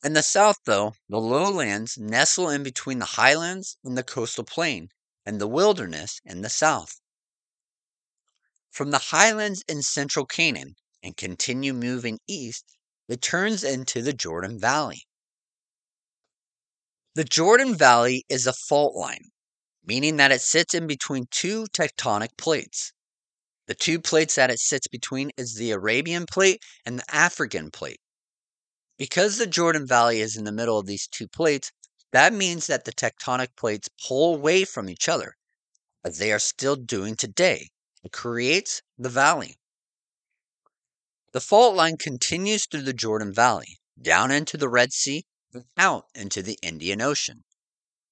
In 0.04 0.14
the 0.14 0.22
south, 0.24 0.60
though, 0.66 0.94
the 1.10 1.20
lowlands 1.20 1.98
nestle 1.98 2.50
in 2.50 2.62
between 2.62 3.00
the 3.00 3.06
highlands 3.06 3.78
and 3.84 3.98
the 3.98 4.04
coastal 4.04 4.44
plain, 4.44 4.90
and 5.26 5.42
the 5.42 5.48
wilderness 5.48 6.22
in 6.24 6.42
the 6.42 6.50
south. 6.50 7.02
From 8.78 8.92
the 8.92 9.10
highlands 9.10 9.64
in 9.68 9.82
central 9.82 10.28
Canaan 10.28 10.76
and 11.02 11.18
continue 11.18 11.74
moving 11.74 12.20
east, 12.28 12.64
it 13.10 13.24
turns 13.24 13.64
into 13.64 14.04
the 14.04 14.14
Jordan 14.14 14.60
Valley. 14.60 15.02
The 17.16 17.24
Jordan 17.24 17.76
Valley 17.76 18.24
is 18.30 18.46
a 18.46 18.54
fault 18.54 18.94
line 18.96 19.32
meaning 19.84 20.18
that 20.18 20.32
it 20.32 20.42
sits 20.42 20.76
in 20.76 20.86
between 20.86 21.26
two 21.32 21.66
tectonic 21.74 22.38
plates. 22.38 22.92
The 23.66 23.74
two 23.74 24.00
plates 24.00 24.36
that 24.36 24.52
it 24.52 24.60
sits 24.60 24.88
between 24.88 25.32
is 25.38 25.56
the 25.56 25.72
Arabian 25.72 26.28
plate 26.28 26.62
and 26.86 27.00
the 27.00 27.16
African 27.16 27.72
plate. 27.72 28.00
Because 29.00 29.40
the 29.40 29.48
Jordan 29.48 29.88
Valley 29.88 30.22
is 30.22 30.38
in 30.38 30.44
the 30.44 30.52
middle 30.52 30.78
of 30.78 30.86
these 30.86 31.08
two 31.08 31.28
plates, 31.28 31.72
that 32.12 32.32
means 32.32 32.68
that 32.68 32.86
the 32.86 32.94
tectonic 32.94 33.56
plates 33.56 33.90
pull 34.08 34.36
away 34.36 34.66
from 34.66 34.88
each 34.88 35.10
other, 35.10 35.34
as 36.04 36.20
they 36.20 36.32
are 36.32 36.38
still 36.38 36.76
doing 36.76 37.16
today. 37.16 37.70
Creates 38.12 38.82
the 38.98 39.10
valley. 39.10 39.58
The 41.34 41.42
fault 41.42 41.76
line 41.76 41.98
continues 41.98 42.66
through 42.66 42.84
the 42.84 42.94
Jordan 42.94 43.34
Valley, 43.34 43.80
down 44.02 44.32
into 44.32 44.56
the 44.56 44.70
Red 44.70 44.94
Sea, 44.94 45.26
and 45.54 45.66
out 45.78 46.06
into 46.16 46.42
the 46.42 46.58
Indian 46.64 47.02
Ocean. 47.02 47.44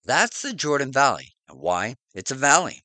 That's 0.04 0.42
the 0.42 0.54
Jordan 0.54 0.92
Valley, 0.92 1.34
and 1.48 1.60
why? 1.60 1.96
It's 2.14 2.32
a 2.32 2.36
valley. 2.36 2.84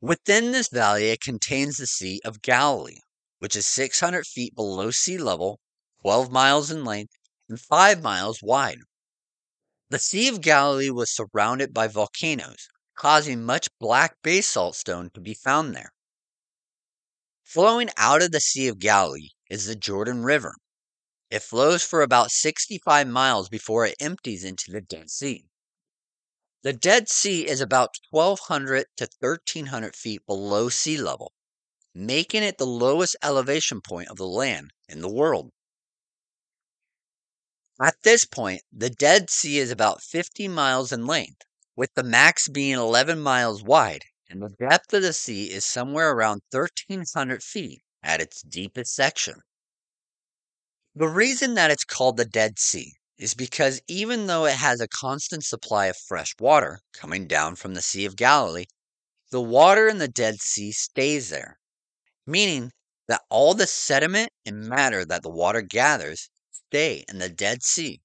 Within 0.00 0.52
this 0.52 0.68
valley, 0.68 1.10
it 1.10 1.20
contains 1.20 1.76
the 1.76 1.86
Sea 1.86 2.20
of 2.24 2.40
Galilee, 2.40 3.00
which 3.38 3.54
is 3.54 3.66
600 3.66 4.26
feet 4.26 4.54
below 4.54 4.90
sea 4.90 5.18
level, 5.18 5.60
12 6.00 6.32
miles 6.32 6.70
in 6.70 6.84
length, 6.84 7.12
and 7.48 7.60
5 7.60 8.02
miles 8.02 8.40
wide. 8.42 8.78
The 9.90 9.98
Sea 9.98 10.28
of 10.28 10.40
Galilee 10.40 10.90
was 10.90 11.14
surrounded 11.14 11.74
by 11.74 11.86
volcanoes, 11.86 12.66
causing 12.94 13.42
much 13.42 13.68
black 13.78 14.16
basalt 14.22 14.76
stone 14.76 15.10
to 15.14 15.20
be 15.20 15.34
found 15.34 15.74
there. 15.74 15.92
Flowing 17.42 17.90
out 17.96 18.22
of 18.22 18.32
the 18.32 18.40
Sea 18.40 18.68
of 18.68 18.78
Galilee 18.78 19.30
is 19.50 19.66
the 19.66 19.76
Jordan 19.76 20.24
River. 20.24 20.54
It 21.30 21.42
flows 21.42 21.82
for 21.82 22.02
about 22.02 22.30
65 22.30 23.06
miles 23.06 23.48
before 23.48 23.86
it 23.86 23.96
empties 24.00 24.44
into 24.44 24.70
the 24.70 24.80
Dead 24.80 25.10
Sea. 25.10 25.46
The 26.62 26.72
Dead 26.72 27.08
Sea 27.08 27.46
is 27.46 27.60
about 27.60 27.98
1,200 28.10 28.86
to 28.96 29.08
1,300 29.20 29.94
feet 29.94 30.24
below 30.26 30.68
sea 30.68 30.96
level, 30.96 31.32
making 31.94 32.42
it 32.42 32.58
the 32.58 32.66
lowest 32.66 33.16
elevation 33.22 33.80
point 33.80 34.08
of 34.08 34.16
the 34.16 34.26
land 34.26 34.72
in 34.88 35.00
the 35.00 35.12
world. 35.12 35.50
At 37.80 38.02
this 38.02 38.24
point, 38.24 38.62
the 38.72 38.88
Dead 38.88 39.28
Sea 39.28 39.58
is 39.58 39.70
about 39.70 40.02
50 40.02 40.48
miles 40.48 40.92
in 40.92 41.06
length, 41.06 41.42
with 41.76 41.92
the 41.94 42.02
max 42.02 42.48
being 42.48 42.76
11 42.76 43.20
miles 43.20 43.62
wide, 43.62 44.04
and 44.28 44.42
the 44.42 44.54
depth 44.58 44.92
of 44.92 45.02
the 45.02 45.12
sea 45.12 45.50
is 45.50 45.64
somewhere 45.64 46.12
around 46.12 46.42
1,300 46.50 47.42
feet 47.42 47.82
at 48.02 48.20
its 48.20 48.42
deepest 48.42 48.94
section. 48.94 49.40
The 50.94 51.08
reason 51.08 51.54
that 51.54 51.70
it's 51.70 51.84
called 51.84 52.16
the 52.16 52.24
Dead 52.24 52.58
Sea 52.58 52.92
is 53.18 53.34
because 53.34 53.80
even 53.88 54.26
though 54.26 54.44
it 54.44 54.54
has 54.54 54.80
a 54.80 54.88
constant 54.88 55.44
supply 55.44 55.86
of 55.86 55.96
fresh 55.96 56.34
water 56.38 56.80
coming 56.92 57.26
down 57.26 57.56
from 57.56 57.74
the 57.74 57.82
Sea 57.82 58.04
of 58.04 58.16
Galilee, 58.16 58.66
the 59.30 59.40
water 59.40 59.88
in 59.88 59.98
the 59.98 60.08
Dead 60.08 60.40
Sea 60.40 60.70
stays 60.70 61.30
there, 61.30 61.58
meaning 62.26 62.70
that 63.08 63.22
all 63.28 63.54
the 63.54 63.66
sediment 63.66 64.30
and 64.46 64.68
matter 64.68 65.04
that 65.04 65.22
the 65.22 65.30
water 65.30 65.62
gathers 65.62 66.30
stay 66.50 67.04
in 67.08 67.18
the 67.18 67.28
Dead 67.28 67.62
Sea. 67.62 68.00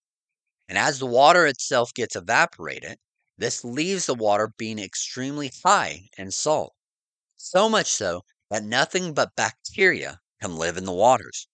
And 0.68 0.78
as 0.78 1.00
the 1.00 1.06
water 1.06 1.46
itself 1.48 1.94
gets 1.94 2.16
evaporated, 2.16 2.98
this 3.40 3.64
leaves 3.64 4.06
the 4.06 4.14
water 4.14 4.54
being 4.58 4.78
extremely 4.78 5.52
high 5.64 6.10
in 6.18 6.30
salt. 6.30 6.76
So 7.38 7.70
much 7.70 7.88
so 7.88 8.26
that 8.50 8.64
nothing 8.64 9.14
but 9.14 9.36
bacteria 9.36 10.20
can 10.42 10.58
live 10.58 10.76
in 10.76 10.84
the 10.84 10.92
waters. 10.92 11.48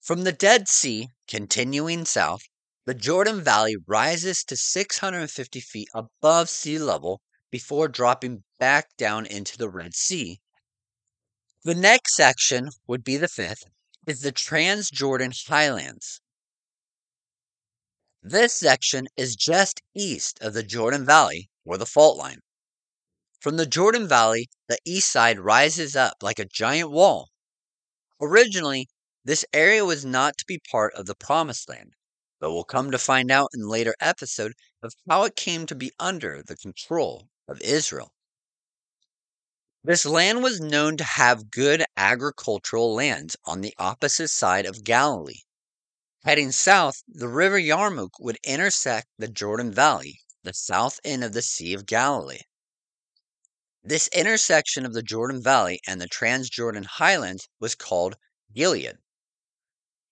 From 0.00 0.24
the 0.24 0.32
Dead 0.32 0.68
Sea, 0.68 1.10
continuing 1.28 2.04
south, 2.04 2.42
the 2.86 2.94
Jordan 2.94 3.40
Valley 3.40 3.76
rises 3.86 4.42
to 4.44 4.56
650 4.56 5.60
feet 5.60 5.88
above 5.94 6.48
sea 6.48 6.80
level 6.80 7.22
before 7.52 7.86
dropping 7.86 8.42
back 8.58 8.88
down 8.96 9.26
into 9.26 9.56
the 9.56 9.68
Red 9.68 9.94
Sea. 9.94 10.40
The 11.62 11.76
next 11.76 12.16
section 12.16 12.70
would 12.88 13.04
be 13.04 13.16
the 13.16 13.28
fifth, 13.28 13.62
is 14.08 14.22
the 14.22 14.32
Transjordan 14.32 15.46
Highlands. 15.46 16.20
This 18.24 18.54
section 18.54 19.08
is 19.16 19.34
just 19.34 19.82
east 19.96 20.38
of 20.40 20.54
the 20.54 20.62
Jordan 20.62 21.04
Valley 21.04 21.50
or 21.64 21.76
the 21.76 21.84
fault 21.84 22.16
line. 22.16 22.38
From 23.40 23.56
the 23.56 23.66
Jordan 23.66 24.06
Valley, 24.06 24.48
the 24.68 24.78
east 24.84 25.10
side 25.10 25.40
rises 25.40 25.96
up 25.96 26.22
like 26.22 26.38
a 26.38 26.44
giant 26.44 26.92
wall. 26.92 27.30
Originally, 28.20 28.88
this 29.24 29.44
area 29.52 29.84
was 29.84 30.04
not 30.04 30.38
to 30.38 30.44
be 30.46 30.60
part 30.70 30.94
of 30.94 31.06
the 31.06 31.16
Promised 31.16 31.68
Land, 31.68 31.94
but 32.38 32.52
we'll 32.52 32.62
come 32.62 32.92
to 32.92 32.98
find 32.98 33.32
out 33.32 33.50
in 33.54 33.66
later 33.66 33.96
episode 33.98 34.52
of 34.84 34.94
how 35.08 35.24
it 35.24 35.34
came 35.34 35.66
to 35.66 35.74
be 35.74 35.90
under 35.98 36.44
the 36.44 36.56
control 36.56 37.28
of 37.48 37.60
Israel. 37.60 38.12
This 39.82 40.06
land 40.06 40.44
was 40.44 40.60
known 40.60 40.96
to 40.98 41.04
have 41.04 41.50
good 41.50 41.84
agricultural 41.96 42.94
lands 42.94 43.36
on 43.44 43.62
the 43.62 43.74
opposite 43.78 44.28
side 44.28 44.64
of 44.64 44.84
Galilee. 44.84 45.42
Heading 46.24 46.52
south, 46.52 47.02
the 47.08 47.26
river 47.26 47.58
Yarmouk 47.58 48.20
would 48.20 48.38
intersect 48.44 49.08
the 49.18 49.26
Jordan 49.26 49.72
Valley, 49.72 50.20
the 50.44 50.54
south 50.54 51.00
end 51.02 51.24
of 51.24 51.32
the 51.32 51.42
Sea 51.42 51.74
of 51.74 51.84
Galilee. 51.84 52.42
This 53.82 54.06
intersection 54.06 54.86
of 54.86 54.92
the 54.92 55.02
Jordan 55.02 55.42
Valley 55.42 55.80
and 55.84 56.00
the 56.00 56.08
Transjordan 56.08 56.84
Highlands 56.84 57.48
was 57.58 57.74
called 57.74 58.14
Gilead. 58.54 58.98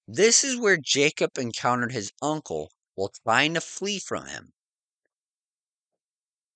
This 0.08 0.42
is 0.42 0.56
where 0.56 0.76
Jacob 0.76 1.38
encountered 1.38 1.92
his 1.92 2.10
uncle 2.20 2.72
while 2.96 3.12
trying 3.22 3.54
to 3.54 3.60
flee 3.60 4.00
from 4.00 4.26
him. 4.26 4.52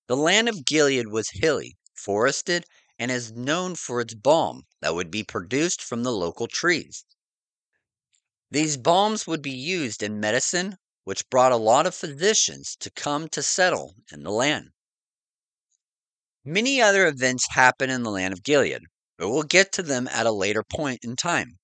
The 0.07 0.17
land 0.17 0.49
of 0.49 0.65
Gilead 0.65 1.07
was 1.07 1.29
hilly, 1.29 1.77
forested, 1.93 2.65
and 2.99 3.09
is 3.09 3.31
known 3.31 3.75
for 3.75 4.01
its 4.01 4.15
balm 4.15 4.63
that 4.81 4.95
would 4.95 5.09
be 5.09 5.23
produced 5.23 5.81
from 5.81 6.03
the 6.03 6.11
local 6.11 6.47
trees. 6.47 7.05
These 8.51 8.77
balms 8.77 9.25
would 9.25 9.41
be 9.41 9.51
used 9.51 10.03
in 10.03 10.19
medicine, 10.19 10.77
which 11.03 11.29
brought 11.29 11.51
a 11.51 11.57
lot 11.57 11.87
of 11.87 11.95
physicians 11.95 12.75
to 12.79 12.91
come 12.91 13.27
to 13.29 13.41
settle 13.41 13.95
in 14.11 14.23
the 14.23 14.31
land. 14.31 14.69
Many 16.43 16.79
other 16.79 17.07
events 17.07 17.47
happen 17.49 17.89
in 17.89 18.03
the 18.03 18.11
land 18.11 18.33
of 18.33 18.43
Gilead, 18.43 18.83
but 19.17 19.29
we'll 19.29 19.43
get 19.43 19.71
to 19.73 19.83
them 19.83 20.07
at 20.07 20.27
a 20.27 20.31
later 20.31 20.63
point 20.63 21.03
in 21.03 21.15
time. 21.15 21.57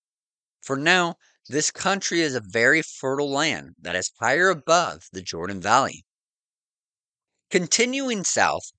For 0.61 0.75
now, 0.75 1.17
this 1.47 1.69
country 1.69 2.21
is 2.21 2.33
a 2.33 2.41
very 2.41 2.81
fertile 2.81 3.29
land 3.29 3.75
that 3.79 3.95
is 3.95 4.11
higher 4.19 4.50
above 4.50 5.07
the 5.11 5.21
Jordan 5.21 5.61
Valley. 5.61 6.03
Continuing 7.51 8.23
south, 8.23 8.71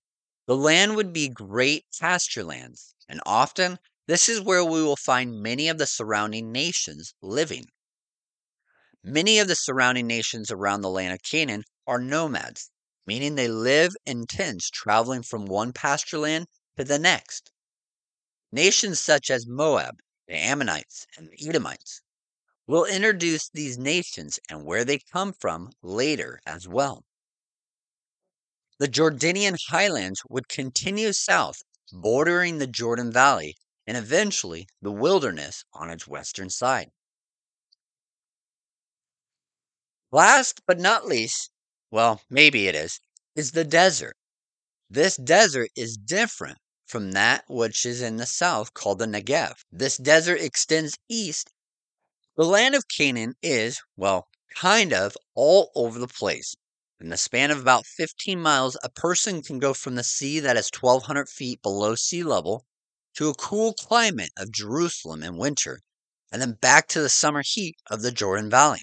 the 0.46 0.56
land 0.56 0.96
would 0.96 1.12
be 1.12 1.28
great 1.28 1.86
pasture 2.00 2.42
lands, 2.44 2.94
and 3.08 3.20
often 3.24 3.78
this 4.06 4.28
is 4.28 4.40
where 4.40 4.64
we 4.64 4.82
will 4.82 4.96
find 4.96 5.40
many 5.40 5.68
of 5.68 5.78
the 5.78 5.86
surrounding 5.86 6.50
nations 6.50 7.14
living. 7.22 7.66
Many 9.04 9.40
of 9.40 9.48
the 9.48 9.56
surrounding 9.56 10.06
nations 10.06 10.52
around 10.52 10.82
the 10.82 10.88
land 10.88 11.12
of 11.12 11.22
Canaan 11.22 11.64
are 11.88 11.98
nomads, 11.98 12.70
meaning 13.04 13.34
they 13.34 13.48
live 13.48 13.96
in 14.06 14.26
tents 14.26 14.70
traveling 14.70 15.24
from 15.24 15.44
one 15.44 15.72
pasture 15.72 16.18
land 16.18 16.46
to 16.76 16.84
the 16.84 17.00
next. 17.00 17.50
Nations 18.52 19.00
such 19.00 19.28
as 19.28 19.44
Moab, 19.46 19.98
the 20.28 20.36
Ammonites, 20.36 21.06
and 21.16 21.28
the 21.28 21.48
Edomites. 21.48 22.00
We'll 22.68 22.84
introduce 22.84 23.48
these 23.48 23.76
nations 23.76 24.38
and 24.48 24.64
where 24.64 24.84
they 24.84 25.00
come 25.00 25.32
from 25.32 25.72
later 25.82 26.40
as 26.46 26.68
well. 26.68 27.04
The 28.78 28.86
Jordanian 28.86 29.58
highlands 29.68 30.22
would 30.28 30.48
continue 30.48 31.12
south, 31.12 31.62
bordering 31.92 32.58
the 32.58 32.68
Jordan 32.68 33.10
Valley 33.10 33.56
and 33.84 33.96
eventually 33.96 34.68
the 34.80 34.92
wilderness 34.92 35.64
on 35.72 35.90
its 35.90 36.06
western 36.06 36.50
side. 36.50 36.92
Last 40.14 40.60
but 40.66 40.78
not 40.78 41.06
least, 41.06 41.50
well, 41.90 42.20
maybe 42.28 42.68
it 42.68 42.74
is, 42.74 43.00
is 43.34 43.52
the 43.52 43.64
desert. 43.64 44.14
This 44.90 45.16
desert 45.16 45.70
is 45.74 45.96
different 45.96 46.58
from 46.86 47.12
that 47.12 47.44
which 47.48 47.86
is 47.86 48.02
in 48.02 48.18
the 48.18 48.26
south 48.26 48.74
called 48.74 48.98
the 48.98 49.06
Negev. 49.06 49.64
This 49.72 49.96
desert 49.96 50.38
extends 50.38 50.98
east. 51.08 51.50
The 52.36 52.44
land 52.44 52.74
of 52.74 52.88
Canaan 52.88 53.36
is, 53.42 53.80
well, 53.96 54.28
kind 54.54 54.92
of 54.92 55.16
all 55.34 55.72
over 55.74 55.98
the 55.98 56.08
place. 56.08 56.54
In 57.00 57.08
the 57.08 57.16
span 57.16 57.50
of 57.50 57.58
about 57.58 57.86
15 57.86 58.38
miles, 58.38 58.76
a 58.82 58.90
person 58.90 59.40
can 59.40 59.58
go 59.58 59.72
from 59.72 59.94
the 59.94 60.04
sea 60.04 60.40
that 60.40 60.58
is 60.58 60.70
1,200 60.78 61.30
feet 61.30 61.62
below 61.62 61.94
sea 61.94 62.22
level 62.22 62.66
to 63.14 63.30
a 63.30 63.34
cool 63.34 63.72
climate 63.72 64.32
of 64.36 64.52
Jerusalem 64.52 65.22
in 65.22 65.38
winter, 65.38 65.80
and 66.30 66.42
then 66.42 66.52
back 66.60 66.86
to 66.88 67.00
the 67.00 67.08
summer 67.08 67.42
heat 67.42 67.76
of 67.90 68.02
the 68.02 68.12
Jordan 68.12 68.50
Valley. 68.50 68.82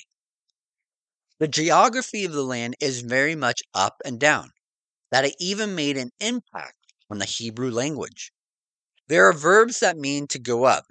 The 1.40 1.48
geography 1.48 2.26
of 2.26 2.34
the 2.34 2.44
land 2.44 2.76
is 2.82 3.00
very 3.00 3.34
much 3.34 3.62
up 3.74 4.02
and 4.04 4.20
down, 4.20 4.52
that 5.10 5.24
it 5.24 5.36
even 5.40 5.74
made 5.74 5.96
an 5.96 6.12
impact 6.20 6.76
on 7.10 7.20
the 7.20 7.26
Hebrew 7.26 7.72
language. 7.72 8.34
There 9.08 9.26
are 9.26 9.32
verbs 9.32 9.80
that 9.80 9.96
mean 9.96 10.28
to 10.28 10.38
go 10.38 10.66
up, 10.66 10.86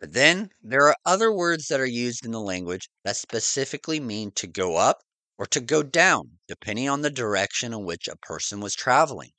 but 0.00 0.14
then 0.14 0.48
there 0.62 0.88
are 0.88 0.96
other 1.04 1.30
words 1.30 1.68
that 1.68 1.78
are 1.78 1.84
used 1.84 2.24
in 2.24 2.30
the 2.30 2.40
language 2.40 2.88
that 3.04 3.18
specifically 3.18 4.00
mean 4.00 4.30
to 4.32 4.46
go 4.46 4.76
up 4.76 5.02
or 5.36 5.44
to 5.46 5.60
go 5.60 5.82
down, 5.82 6.38
depending 6.48 6.88
on 6.88 7.02
the 7.02 7.10
direction 7.10 7.74
in 7.74 7.84
which 7.84 8.08
a 8.08 8.16
person 8.16 8.60
was 8.60 8.74
traveling. 8.74 9.32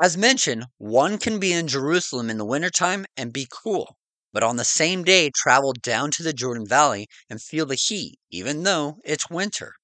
As 0.00 0.16
mentioned, 0.16 0.66
one 0.78 1.18
can 1.18 1.40
be 1.40 1.52
in 1.52 1.66
Jerusalem 1.66 2.30
in 2.30 2.38
the 2.38 2.44
wintertime 2.44 3.06
and 3.16 3.32
be 3.32 3.48
cool, 3.50 3.96
but 4.32 4.42
on 4.42 4.56
the 4.56 4.64
same 4.64 5.04
day 5.04 5.30
travel 5.34 5.72
down 5.72 6.10
to 6.10 6.22
the 6.22 6.32
Jordan 6.32 6.66
Valley 6.66 7.06
and 7.30 7.40
feel 7.40 7.66
the 7.66 7.74
heat, 7.74 8.18
even 8.30 8.62
though 8.62 8.98
it's 9.04 9.30
winter. 9.30 9.74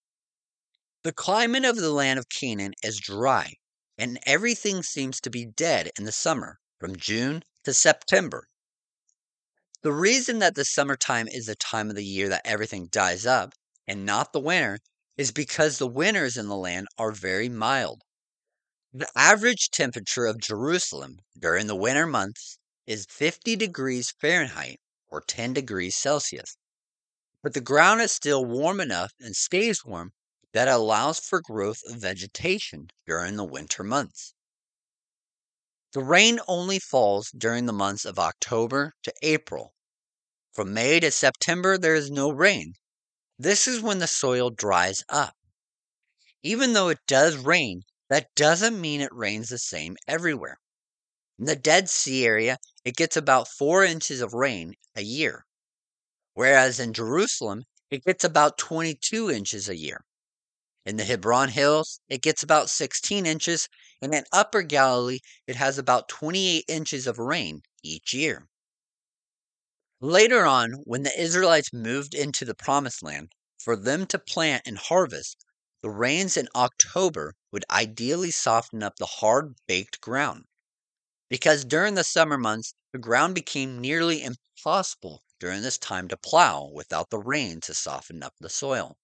The 1.04 1.12
climate 1.12 1.64
of 1.64 1.76
the 1.76 1.90
land 1.90 2.18
of 2.18 2.28
Canaan 2.28 2.74
is 2.82 3.00
dry, 3.00 3.54
and 3.98 4.20
everything 4.24 4.82
seems 4.82 5.20
to 5.20 5.30
be 5.30 5.44
dead 5.44 5.90
in 5.98 6.04
the 6.04 6.12
summer, 6.12 6.58
from 6.78 6.96
June 6.96 7.42
to 7.64 7.74
September. 7.74 8.46
The 9.82 9.92
reason 9.92 10.38
that 10.38 10.54
the 10.54 10.64
summertime 10.64 11.26
is 11.26 11.46
the 11.46 11.56
time 11.56 11.90
of 11.90 11.96
the 11.96 12.04
year 12.04 12.28
that 12.28 12.46
everything 12.46 12.86
dies 12.86 13.26
up, 13.26 13.54
and 13.86 14.06
not 14.06 14.32
the 14.32 14.40
winter, 14.40 14.78
is 15.16 15.32
because 15.32 15.78
the 15.78 15.88
winters 15.88 16.36
in 16.36 16.46
the 16.46 16.56
land 16.56 16.86
are 16.98 17.10
very 17.10 17.48
mild. 17.48 18.02
The 18.92 19.10
average 19.16 19.70
temperature 19.70 20.26
of 20.26 20.38
Jerusalem 20.38 21.18
during 21.38 21.66
the 21.66 21.74
winter 21.74 22.06
months 22.06 22.58
is 22.86 23.06
50 23.06 23.56
degrees 23.56 24.10
Fahrenheit 24.10 24.80
or 25.08 25.20
10 25.20 25.52
degrees 25.52 25.94
Celsius. 25.96 26.56
But 27.42 27.54
the 27.54 27.60
ground 27.60 28.00
is 28.00 28.12
still 28.12 28.44
warm 28.44 28.80
enough 28.80 29.12
and 29.20 29.36
stays 29.36 29.84
warm 29.84 30.12
that 30.52 30.68
allows 30.68 31.18
for 31.18 31.40
growth 31.40 31.82
of 31.86 31.96
vegetation 31.96 32.88
during 33.06 33.36
the 33.36 33.44
winter 33.44 33.82
months. 33.82 34.34
The 35.92 36.02
rain 36.02 36.40
only 36.48 36.78
falls 36.78 37.30
during 37.30 37.66
the 37.66 37.72
months 37.72 38.04
of 38.04 38.18
October 38.18 38.94
to 39.02 39.12
April. 39.22 39.74
From 40.52 40.72
May 40.72 41.00
to 41.00 41.10
September, 41.10 41.76
there 41.76 41.94
is 41.94 42.10
no 42.10 42.30
rain. 42.30 42.74
This 43.38 43.66
is 43.66 43.80
when 43.80 43.98
the 43.98 44.06
soil 44.06 44.50
dries 44.50 45.04
up. 45.08 45.36
Even 46.42 46.72
though 46.72 46.88
it 46.88 47.06
does 47.06 47.36
rain, 47.36 47.82
that 48.08 48.34
doesn't 48.34 48.80
mean 48.80 49.00
it 49.00 49.12
rains 49.12 49.48
the 49.48 49.58
same 49.58 49.96
everywhere. 50.06 50.60
In 51.38 51.46
the 51.46 51.56
Dead 51.56 51.88
Sea 51.88 52.26
area, 52.26 52.58
it 52.84 52.96
gets 52.96 53.16
about 53.16 53.48
4 53.48 53.84
inches 53.84 54.20
of 54.20 54.34
rain 54.34 54.74
a 54.96 55.02
year, 55.02 55.44
whereas 56.34 56.80
in 56.80 56.92
Jerusalem, 56.92 57.64
it 57.90 58.04
gets 58.04 58.24
about 58.24 58.58
22 58.58 59.30
inches 59.30 59.68
a 59.68 59.76
year. 59.76 60.04
In 60.84 60.96
the 60.96 61.04
Hebron 61.04 61.50
Hills, 61.50 62.00
it 62.08 62.22
gets 62.22 62.42
about 62.42 62.68
16 62.68 63.24
inches, 63.24 63.68
and 64.00 64.12
in 64.12 64.24
Upper 64.32 64.62
Galilee, 64.62 65.20
it 65.46 65.56
has 65.56 65.78
about 65.78 66.08
28 66.08 66.64
inches 66.66 67.06
of 67.06 67.18
rain 67.18 67.62
each 67.84 68.12
year. 68.12 68.48
Later 70.00 70.44
on, 70.44 70.72
when 70.84 71.04
the 71.04 71.20
Israelites 71.20 71.72
moved 71.72 72.14
into 72.14 72.44
the 72.44 72.56
Promised 72.56 73.02
Land, 73.04 73.32
for 73.60 73.76
them 73.76 74.06
to 74.06 74.18
plant 74.18 74.64
and 74.66 74.76
harvest, 74.76 75.44
the 75.82 75.90
rains 75.90 76.36
in 76.36 76.48
October 76.56 77.34
would 77.52 77.64
ideally 77.70 78.32
soften 78.32 78.82
up 78.82 78.96
the 78.96 79.06
hard 79.06 79.54
baked 79.68 80.00
ground. 80.00 80.46
Because 81.32 81.64
during 81.64 81.94
the 81.94 82.04
summer 82.04 82.36
months, 82.36 82.74
the 82.92 82.98
ground 82.98 83.34
became 83.34 83.80
nearly 83.80 84.22
impossible 84.22 85.24
during 85.40 85.62
this 85.62 85.78
time 85.78 86.06
to 86.08 86.16
plow 86.18 86.66
without 86.66 87.08
the 87.08 87.18
rain 87.18 87.62
to 87.62 87.72
soften 87.72 88.22
up 88.22 88.34
the 88.38 88.50
soil. 88.50 88.98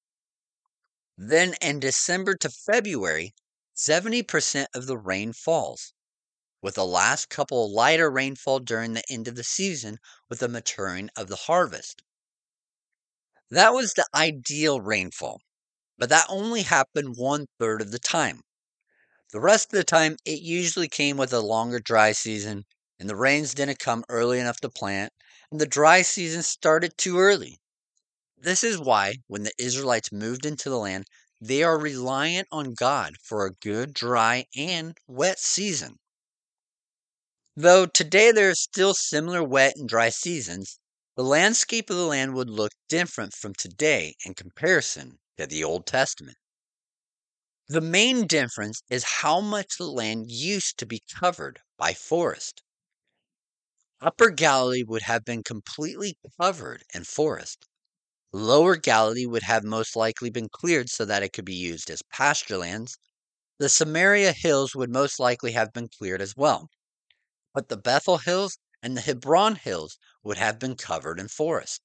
Then 1.16 1.54
in 1.62 1.80
December 1.80 2.36
to 2.36 2.50
February, 2.50 3.34
70% 3.74 4.66
of 4.74 4.84
the 4.86 4.98
rain 4.98 5.32
falls, 5.32 5.94
with 6.60 6.74
the 6.74 6.84
last 6.84 7.30
couple 7.30 7.72
lighter 7.72 8.10
rainfall 8.10 8.60
during 8.60 8.92
the 8.92 9.10
end 9.10 9.26
of 9.26 9.34
the 9.34 9.42
season 9.42 9.98
with 10.28 10.40
the 10.40 10.48
maturing 10.48 11.08
of 11.16 11.28
the 11.28 11.36
harvest. 11.36 12.02
That 13.48 13.72
was 13.72 13.94
the 13.94 14.06
ideal 14.14 14.82
rainfall, 14.82 15.40
but 15.96 16.10
that 16.10 16.26
only 16.28 16.64
happened 16.64 17.16
one 17.16 17.46
third 17.58 17.80
of 17.80 17.90
the 17.90 17.98
time. 17.98 18.42
The 19.30 19.40
rest 19.40 19.66
of 19.66 19.76
the 19.76 19.84
time, 19.84 20.16
it 20.24 20.40
usually 20.40 20.88
came 20.88 21.18
with 21.18 21.34
a 21.34 21.40
longer 21.40 21.80
dry 21.80 22.12
season, 22.12 22.64
and 22.98 23.10
the 23.10 23.16
rains 23.16 23.52
didn't 23.52 23.78
come 23.78 24.04
early 24.08 24.40
enough 24.40 24.58
to 24.60 24.70
plant, 24.70 25.12
and 25.50 25.60
the 25.60 25.66
dry 25.66 26.00
season 26.00 26.42
started 26.42 26.96
too 26.96 27.18
early. 27.18 27.60
This 28.38 28.64
is 28.64 28.78
why, 28.78 29.16
when 29.26 29.42
the 29.42 29.52
Israelites 29.58 30.10
moved 30.10 30.46
into 30.46 30.70
the 30.70 30.78
land, 30.78 31.04
they 31.42 31.62
are 31.62 31.78
reliant 31.78 32.48
on 32.50 32.72
God 32.72 33.16
for 33.22 33.44
a 33.44 33.52
good, 33.52 33.92
dry, 33.92 34.46
and 34.56 34.96
wet 35.06 35.38
season. 35.38 35.98
Though 37.54 37.84
today 37.84 38.32
there 38.32 38.48
are 38.48 38.54
still 38.54 38.94
similar 38.94 39.44
wet 39.44 39.74
and 39.76 39.88
dry 39.88 40.08
seasons, 40.08 40.78
the 41.16 41.22
landscape 41.22 41.90
of 41.90 41.96
the 41.96 42.06
land 42.06 42.32
would 42.34 42.48
look 42.48 42.72
different 42.88 43.34
from 43.34 43.52
today 43.52 44.14
in 44.24 44.32
comparison 44.34 45.18
to 45.36 45.46
the 45.46 45.64
Old 45.64 45.84
Testament. 45.84 46.38
The 47.68 47.80
main 47.80 48.26
difference 48.26 48.82
is 48.90 49.04
how 49.04 49.40
much 49.40 49.78
the 49.78 49.86
land 49.90 50.30
used 50.30 50.76
to 50.80 50.86
be 50.86 51.02
covered 51.08 51.62
by 51.78 51.94
forest. 51.94 52.62
Upper 54.00 54.30
Galilee 54.30 54.82
would 54.82 55.02
have 55.02 55.24
been 55.24 55.44
completely 55.44 56.18
covered 56.40 56.82
in 56.92 57.04
forest. 57.04 57.64
Lower 58.32 58.76
Galilee 58.76 59.26
would 59.26 59.44
have 59.44 59.64
most 59.64 59.96
likely 59.96 60.30
been 60.30 60.48
cleared 60.48 60.90
so 60.90 61.04
that 61.04 61.22
it 61.22 61.32
could 61.32 61.44
be 61.44 61.54
used 61.54 61.90
as 61.90 62.02
pasture 62.02 62.58
lands. 62.58 62.98
The 63.58 63.68
Samaria 63.68 64.32
hills 64.32 64.74
would 64.74 64.90
most 64.90 65.20
likely 65.20 65.52
have 65.52 65.72
been 65.72 65.88
cleared 65.88 66.22
as 66.22 66.36
well. 66.36 66.70
But 67.54 67.68
the 67.68 67.76
Bethel 67.78 68.18
hills 68.18 68.58
and 68.82 68.96
the 68.96 69.02
Hebron 69.02 69.56
hills 69.56 69.98
would 70.24 70.38
have 70.38 70.58
been 70.58 70.76
covered 70.76 71.20
in 71.20 71.28
forest. 71.28 71.82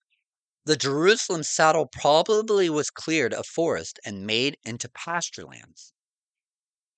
The 0.65 0.77
Jerusalem 0.77 1.43
saddle 1.43 1.87
probably 1.87 2.69
was 2.69 2.89
cleared 2.89 3.33
of 3.33 3.45
forest 3.45 3.99
and 4.05 4.25
made 4.25 4.55
into 4.63 4.87
pasture 4.87 5.43
lands. 5.43 5.91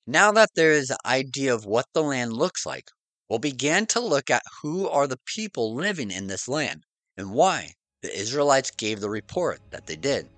Now 0.06 0.32
that 0.34 0.52
there 0.56 0.72
is 0.72 0.92
an 0.92 0.98
idea 1.04 1.52
of 1.52 1.66
what 1.66 1.88
the 1.94 2.04
land 2.04 2.34
looks 2.34 2.64
like, 2.68 2.92
we'll 3.28 3.40
begin 3.40 3.88
to 3.88 4.00
look 4.00 4.30
at 4.30 4.44
who 4.62 4.88
are 4.88 5.08
the 5.08 5.20
people 5.26 5.74
living 5.74 6.12
in 6.12 6.28
this 6.28 6.48
land 6.48 6.84
and 7.18 7.32
why 7.32 7.74
the 8.04 8.16
Israelites 8.16 8.70
gave 8.70 9.00
the 9.00 9.10
report 9.10 9.60
that 9.72 9.88
they 9.88 9.96
did. 9.96 10.30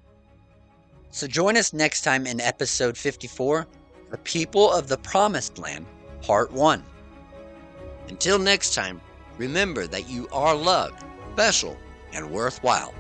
So 1.11 1.27
join 1.27 1.57
us 1.57 1.73
next 1.73 2.03
time 2.03 2.25
in 2.25 2.39
episode 2.39 2.97
54 2.97 3.67
The 4.09 4.19
People 4.19 4.71
of 4.71 4.87
the 4.87 4.99
Promised 4.99 5.57
Land, 5.57 5.85
Part 6.21 6.49
1. 6.53 6.81
Until 8.07 8.39
next 8.39 8.73
time, 8.73 9.01
remember 9.37 9.85
that 9.85 10.07
you 10.07 10.29
are 10.31 10.55
loved, 10.55 11.03
special, 11.33 11.75
and 12.13 12.31
worthwhile. 12.31 12.93